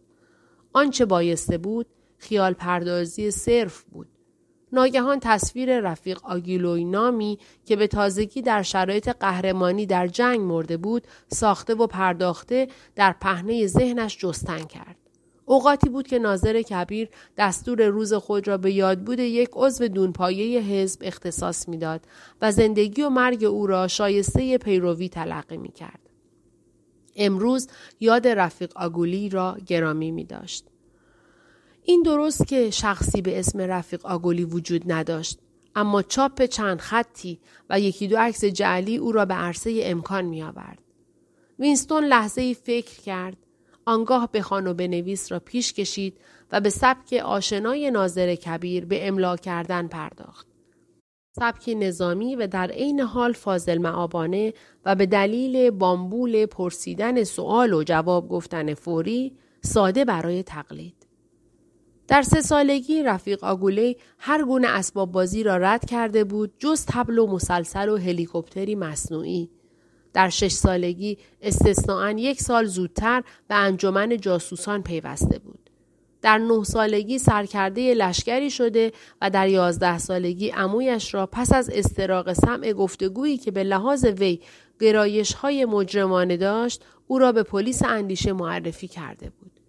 آنچه 0.72 1.04
بایسته 1.04 1.58
بود 1.58 1.86
خیال 2.18 2.52
پردازی 2.52 3.30
صرف 3.30 3.82
بود. 3.82 4.08
ناگهان 4.72 5.18
تصویر 5.20 5.80
رفیق 5.80 6.20
آگیلوی 6.24 6.84
نامی 6.84 7.38
که 7.64 7.76
به 7.76 7.86
تازگی 7.86 8.42
در 8.42 8.62
شرایط 8.62 9.08
قهرمانی 9.08 9.86
در 9.86 10.06
جنگ 10.06 10.40
مرده 10.40 10.76
بود 10.76 11.06
ساخته 11.28 11.74
و 11.74 11.86
پرداخته 11.86 12.68
در 12.94 13.14
پهنه 13.20 13.66
ذهنش 13.66 14.18
جستن 14.18 14.64
کرد. 14.64 15.07
اوقاتی 15.48 15.88
بود 15.88 16.06
که 16.06 16.18
ناظر 16.18 16.62
کبیر 16.62 17.08
دستور 17.38 17.86
روز 17.86 18.14
خود 18.14 18.48
را 18.48 18.56
به 18.58 18.72
یادبود 18.72 19.18
یک 19.18 19.48
عضو 19.52 19.88
دونپایه 19.88 20.60
حزب 20.60 21.00
اختصاص 21.04 21.68
می‌داد 21.68 22.00
و 22.42 22.52
زندگی 22.52 23.02
و 23.02 23.08
مرگ 23.08 23.44
او 23.44 23.66
را 23.66 23.88
شایسته 23.88 24.58
پیروی 24.58 25.08
تلقی 25.08 25.56
می 25.56 25.68
کرد. 25.68 26.00
امروز 27.16 27.68
یاد 28.00 28.28
رفیق 28.28 28.72
آگولی 28.76 29.28
را 29.28 29.56
گرامی 29.66 30.10
می 30.10 30.24
داشت. 30.24 30.64
این 31.82 32.02
درست 32.02 32.46
که 32.46 32.70
شخصی 32.70 33.22
به 33.22 33.38
اسم 33.38 33.60
رفیق 33.60 34.06
آگولی 34.06 34.44
وجود 34.44 34.92
نداشت 34.92 35.38
اما 35.74 36.02
چاپ 36.02 36.42
چند 36.42 36.80
خطی 36.80 37.38
و 37.70 37.80
یکی 37.80 38.08
دو 38.08 38.16
عکس 38.18 38.44
جعلی 38.44 38.96
او 38.96 39.12
را 39.12 39.24
به 39.24 39.34
عرصه 39.34 39.80
امکان 39.82 40.24
می 40.24 40.42
آورد. 40.42 40.78
وینستون 41.58 42.04
لحظه 42.04 42.40
ای 42.40 42.54
فکر 42.54 43.00
کرد 43.00 43.36
آنگاه 43.88 44.28
به 44.32 44.44
و 44.50 44.74
بنویس 44.74 45.32
را 45.32 45.38
پیش 45.38 45.72
کشید 45.72 46.20
و 46.52 46.60
به 46.60 46.70
سبک 46.70 47.12
آشنای 47.24 47.90
ناظر 47.90 48.34
کبیر 48.34 48.84
به 48.84 49.08
املا 49.08 49.36
کردن 49.36 49.88
پرداخت. 49.88 50.46
سبکی 51.38 51.74
نظامی 51.74 52.36
و 52.36 52.46
در 52.46 52.70
عین 52.70 53.00
حال 53.00 53.32
فاضل 53.32 53.78
معابانه 53.78 54.52
و 54.84 54.94
به 54.94 55.06
دلیل 55.06 55.70
بامبول 55.70 56.46
پرسیدن 56.46 57.24
سوال 57.24 57.72
و 57.72 57.82
جواب 57.82 58.28
گفتن 58.28 58.74
فوری 58.74 59.36
ساده 59.60 60.04
برای 60.04 60.42
تقلید. 60.42 61.06
در 62.08 62.22
سه 62.22 62.40
سالگی 62.40 63.02
رفیق 63.02 63.44
آگوله 63.44 63.96
هر 64.18 64.44
گونه 64.44 64.68
اسباب 64.68 65.12
بازی 65.12 65.42
را 65.42 65.56
رد 65.56 65.84
کرده 65.84 66.24
بود 66.24 66.52
جز 66.58 66.84
تبل 66.86 67.18
و 67.18 67.26
مسلسل 67.26 67.88
و 67.88 67.96
هلیکوپتری 67.96 68.74
مصنوعی. 68.74 69.50
در 70.12 70.28
شش 70.28 70.52
سالگی 70.52 71.18
استثناعا 71.42 72.10
یک 72.10 72.40
سال 72.40 72.64
زودتر 72.64 73.22
به 73.48 73.54
انجمن 73.54 74.16
جاسوسان 74.16 74.82
پیوسته 74.82 75.38
بود. 75.38 75.70
در 76.22 76.38
نه 76.38 76.64
سالگی 76.64 77.18
سرکرده 77.18 77.94
لشکری 77.94 78.50
شده 78.50 78.92
و 79.22 79.30
در 79.30 79.48
یازده 79.48 79.98
سالگی 79.98 80.52
امویش 80.56 81.14
را 81.14 81.26
پس 81.26 81.52
از 81.52 81.70
استراق 81.70 82.32
سمع 82.32 82.72
گفتگویی 82.72 83.38
که 83.38 83.50
به 83.50 83.64
لحاظ 83.64 84.04
وی 84.04 84.40
گرایش 84.80 85.32
های 85.32 85.64
مجرمانه 85.64 86.36
داشت 86.36 86.84
او 87.06 87.18
را 87.18 87.32
به 87.32 87.42
پلیس 87.42 87.82
اندیشه 87.82 88.32
معرفی 88.32 88.88
کرده 88.88 89.30
بود. 89.30 89.60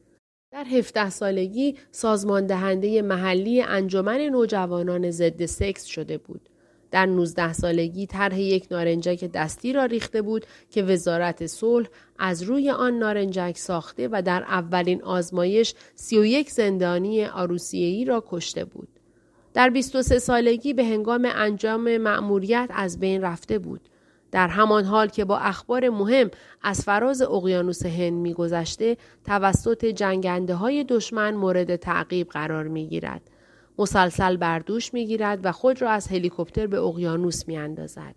در 0.52 0.64
17 0.66 1.10
سالگی 1.10 1.78
سازمان 1.92 2.48
دهنده 2.48 3.02
محلی 3.02 3.62
انجمن 3.62 4.22
نوجوانان 4.22 5.12
ضد 5.12 5.46
سکس 5.46 5.86
شده 5.86 6.18
بود. 6.18 6.50
در 6.92 7.06
19 7.06 7.54
سالگی 7.54 8.08
طرح 8.08 8.40
یک 8.40 8.68
نارنجک 8.72 9.32
دستی 9.34 9.74
را 9.74 9.86
ریخته 9.86 10.22
بود 10.22 10.46
که 10.70 10.84
وزارت 10.84 11.48
صلح 11.48 11.88
از 12.20 12.44
روی 12.44 12.70
آن 12.70 12.98
نارنجک 12.98 13.58
ساخته 13.58 14.08
و 14.12 14.22
در 14.22 14.44
اولین 14.44 15.04
آزمایش 15.04 15.74
31 15.96 16.52
زندانی 16.52 17.26
آروسیه‌ای 17.26 18.06
را 18.06 18.24
کشته 18.28 18.66
بود. 18.66 18.88
در 19.54 19.70
23 19.70 20.20
سالگی 20.20 20.74
به 20.74 20.86
هنگام 20.86 21.28
انجام 21.36 21.98
مأموریت 21.98 22.70
از 22.74 23.00
بین 23.00 23.22
رفته 23.22 23.60
بود. 23.60 23.90
در 24.32 24.48
همان 24.48 24.84
حال 24.84 25.08
که 25.08 25.26
با 25.26 25.38
اخبار 25.38 25.90
مهم 25.90 26.32
از 26.62 26.82
فراز 26.82 27.22
اقیانوس 27.22 27.86
هند 27.86 28.14
میگذشته 28.14 28.98
توسط 29.26 29.86
جنگنده 29.86 30.56
های 30.56 30.84
دشمن 30.84 31.36
مورد 31.36 31.76
تعقیب 31.76 32.30
قرار 32.30 32.68
می‌گیرد 32.68 33.22
مسلسل 33.80 34.38
بردوش 34.38 34.94
می‌گیرد 34.94 35.40
و 35.44 35.52
خود 35.52 35.82
را 35.82 35.90
از 35.90 36.08
هلیکوپتر 36.08 36.68
به 36.68 36.80
اقیانوس 36.80 37.48
میاندازد 37.48 38.16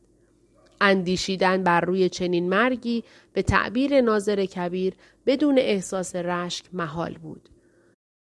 اندیشیدن 0.80 1.62
بر 1.62 1.80
روی 1.80 2.08
چنین 2.08 2.48
مرگی 2.48 3.04
به 3.32 3.42
تعبیر 3.42 4.00
ناظر 4.00 4.44
کبیر 4.44 4.94
بدون 5.26 5.58
احساس 5.58 6.16
رشک 6.16 6.64
محال 6.72 7.14
بود 7.14 7.48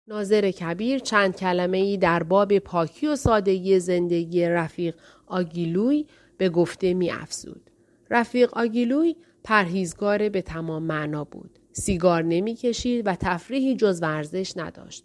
ناظر 0.08 0.50
کبیر 0.50 0.98
چند 0.98 1.36
کلمه 1.36 1.78
ای 1.78 1.96
در 1.96 2.22
باب 2.22 2.58
پاکی 2.58 3.06
و 3.06 3.16
سادگی 3.16 3.80
زندگی 3.80 4.44
رفیق 4.44 4.94
آگیلوی 5.26 6.06
به 6.38 6.48
گفته 6.48 6.94
می 6.94 7.10
افزود. 7.10 7.70
رفیق 8.10 8.54
آگیلوی 8.54 9.16
پرهیزگار 9.44 10.28
به 10.28 10.42
تمام 10.42 10.82
معنا 10.82 11.24
بود. 11.24 11.58
سیگار 11.72 12.22
نمی 12.22 12.54
کشید 12.54 13.06
و 13.06 13.14
تفریحی 13.14 13.76
جز 13.76 14.02
ورزش 14.02 14.52
نداشت. 14.56 15.04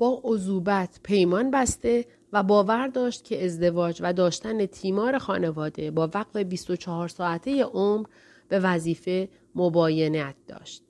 با 0.00 0.20
عضوبت 0.24 1.00
پیمان 1.02 1.50
بسته 1.50 2.04
و 2.32 2.42
باور 2.42 2.86
داشت 2.86 3.24
که 3.24 3.44
ازدواج 3.44 3.98
و 4.02 4.12
داشتن 4.12 4.66
تیمار 4.66 5.18
خانواده 5.18 5.90
با 5.90 6.10
وقت 6.14 6.36
24 6.36 7.08
ساعته 7.08 7.64
عمر 7.64 8.06
به 8.48 8.58
وظیفه 8.58 9.28
مباینت 9.54 10.34
داشت. 10.48 10.82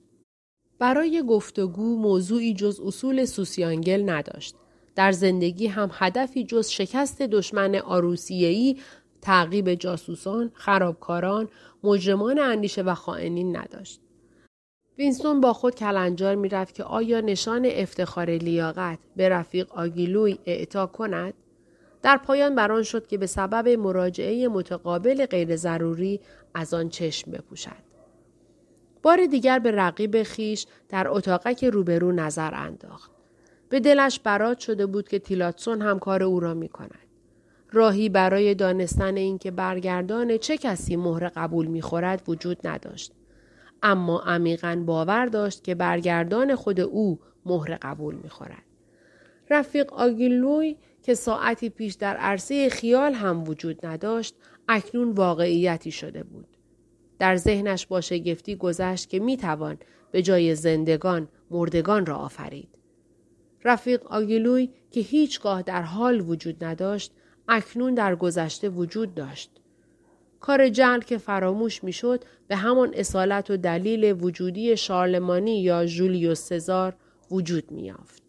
برای 0.79 1.23
گفتگو 1.29 1.97
موضوعی 1.97 2.53
جز 2.53 2.79
اصول 2.85 3.25
سوسیانگل 3.25 4.09
نداشت. 4.09 4.55
در 4.95 5.11
زندگی 5.11 5.67
هم 5.67 5.89
هدفی 5.93 6.43
جز 6.43 6.67
شکست 6.67 7.21
دشمن 7.21 7.75
آروسیهی 7.75 8.77
تعقیب 9.21 9.73
جاسوسان، 9.73 10.51
خرابکاران، 10.53 11.49
مجرمان 11.83 12.39
اندیشه 12.39 12.81
و 12.81 12.93
خائنین 12.93 13.57
نداشت. 13.57 14.01
وینستون 14.97 15.41
با 15.41 15.53
خود 15.53 15.75
کلنجار 15.75 16.35
می‌رفت 16.35 16.75
که 16.75 16.83
آیا 16.83 17.21
نشان 17.21 17.65
افتخار 17.65 18.29
لیاقت 18.29 18.99
به 19.15 19.29
رفیق 19.29 19.71
آگیلوی 19.71 20.39
اعطا 20.45 20.87
کند؟ 20.87 21.33
در 22.01 22.17
پایان 22.17 22.55
بران 22.55 22.83
شد 22.83 23.07
که 23.07 23.17
به 23.17 23.27
سبب 23.27 23.69
مراجعه 23.69 24.47
متقابل 24.47 25.25
غیر 25.25 25.55
ضروری 25.55 26.19
از 26.53 26.73
آن 26.73 26.89
چشم 26.89 27.31
بپوشد. 27.31 27.91
بار 29.03 29.25
دیگر 29.25 29.59
به 29.59 29.71
رقیب 29.71 30.23
خیش 30.23 30.65
در 30.89 31.07
اتاقک 31.07 31.63
روبرو 31.63 32.11
نظر 32.11 32.51
انداخت. 32.53 33.11
به 33.69 33.79
دلش 33.79 34.19
برات 34.19 34.59
شده 34.59 34.85
بود 34.85 35.07
که 35.07 35.19
تیلاتسون 35.19 35.81
هم 35.81 35.99
کار 35.99 36.23
او 36.23 36.39
را 36.39 36.53
می 36.53 36.69
کند. 36.69 37.07
راهی 37.71 38.09
برای 38.09 38.55
دانستن 38.55 39.17
اینکه 39.17 39.51
برگردان 39.51 40.37
چه 40.37 40.57
کسی 40.57 40.95
مهر 40.95 41.29
قبول 41.35 41.65
می 41.65 41.81
خورد 41.81 42.23
وجود 42.27 42.67
نداشت. 42.67 43.11
اما 43.83 44.19
عمیقا 44.19 44.83
باور 44.85 45.25
داشت 45.25 45.63
که 45.63 45.75
برگردان 45.75 46.55
خود 46.55 46.79
او 46.79 47.19
مهر 47.45 47.77
قبول 47.81 48.15
می 48.15 48.29
خورد. 48.29 48.63
رفیق 49.49 49.93
آگیلوی 49.93 50.77
که 51.03 51.13
ساعتی 51.13 51.69
پیش 51.69 51.93
در 51.93 52.17
عرصه 52.17 52.69
خیال 52.69 53.13
هم 53.13 53.43
وجود 53.43 53.85
نداشت 53.85 54.35
اکنون 54.67 55.11
واقعیتی 55.11 55.91
شده 55.91 56.23
بود. 56.23 56.47
در 57.19 57.35
ذهنش 57.35 57.85
با 57.87 58.01
شگفتی 58.01 58.55
گذشت 58.55 59.09
که 59.09 59.19
می 59.19 59.37
توان 59.37 59.77
به 60.11 60.21
جای 60.21 60.55
زندگان 60.55 61.27
مردگان 61.51 62.05
را 62.05 62.15
آفرید. 62.15 62.69
رفیق 63.63 64.05
آگیلوی 64.05 64.69
که 64.91 64.99
هیچگاه 64.99 65.61
در 65.61 65.81
حال 65.81 66.29
وجود 66.29 66.63
نداشت 66.63 67.11
اکنون 67.47 67.93
در 67.93 68.15
گذشته 68.15 68.69
وجود 68.69 69.15
داشت. 69.15 69.60
کار 70.41 70.69
جل 70.69 70.99
که 70.99 71.17
فراموش 71.17 71.83
می‌شد 71.83 72.23
به 72.47 72.55
همان 72.55 72.91
اصالت 72.93 73.51
و 73.51 73.57
دلیل 73.57 74.23
وجودی 74.23 74.77
شارلمانی 74.77 75.61
یا 75.61 75.85
جولیوس 75.85 76.39
سزار 76.39 76.93
وجود 77.31 77.71
میافت. 77.71 78.20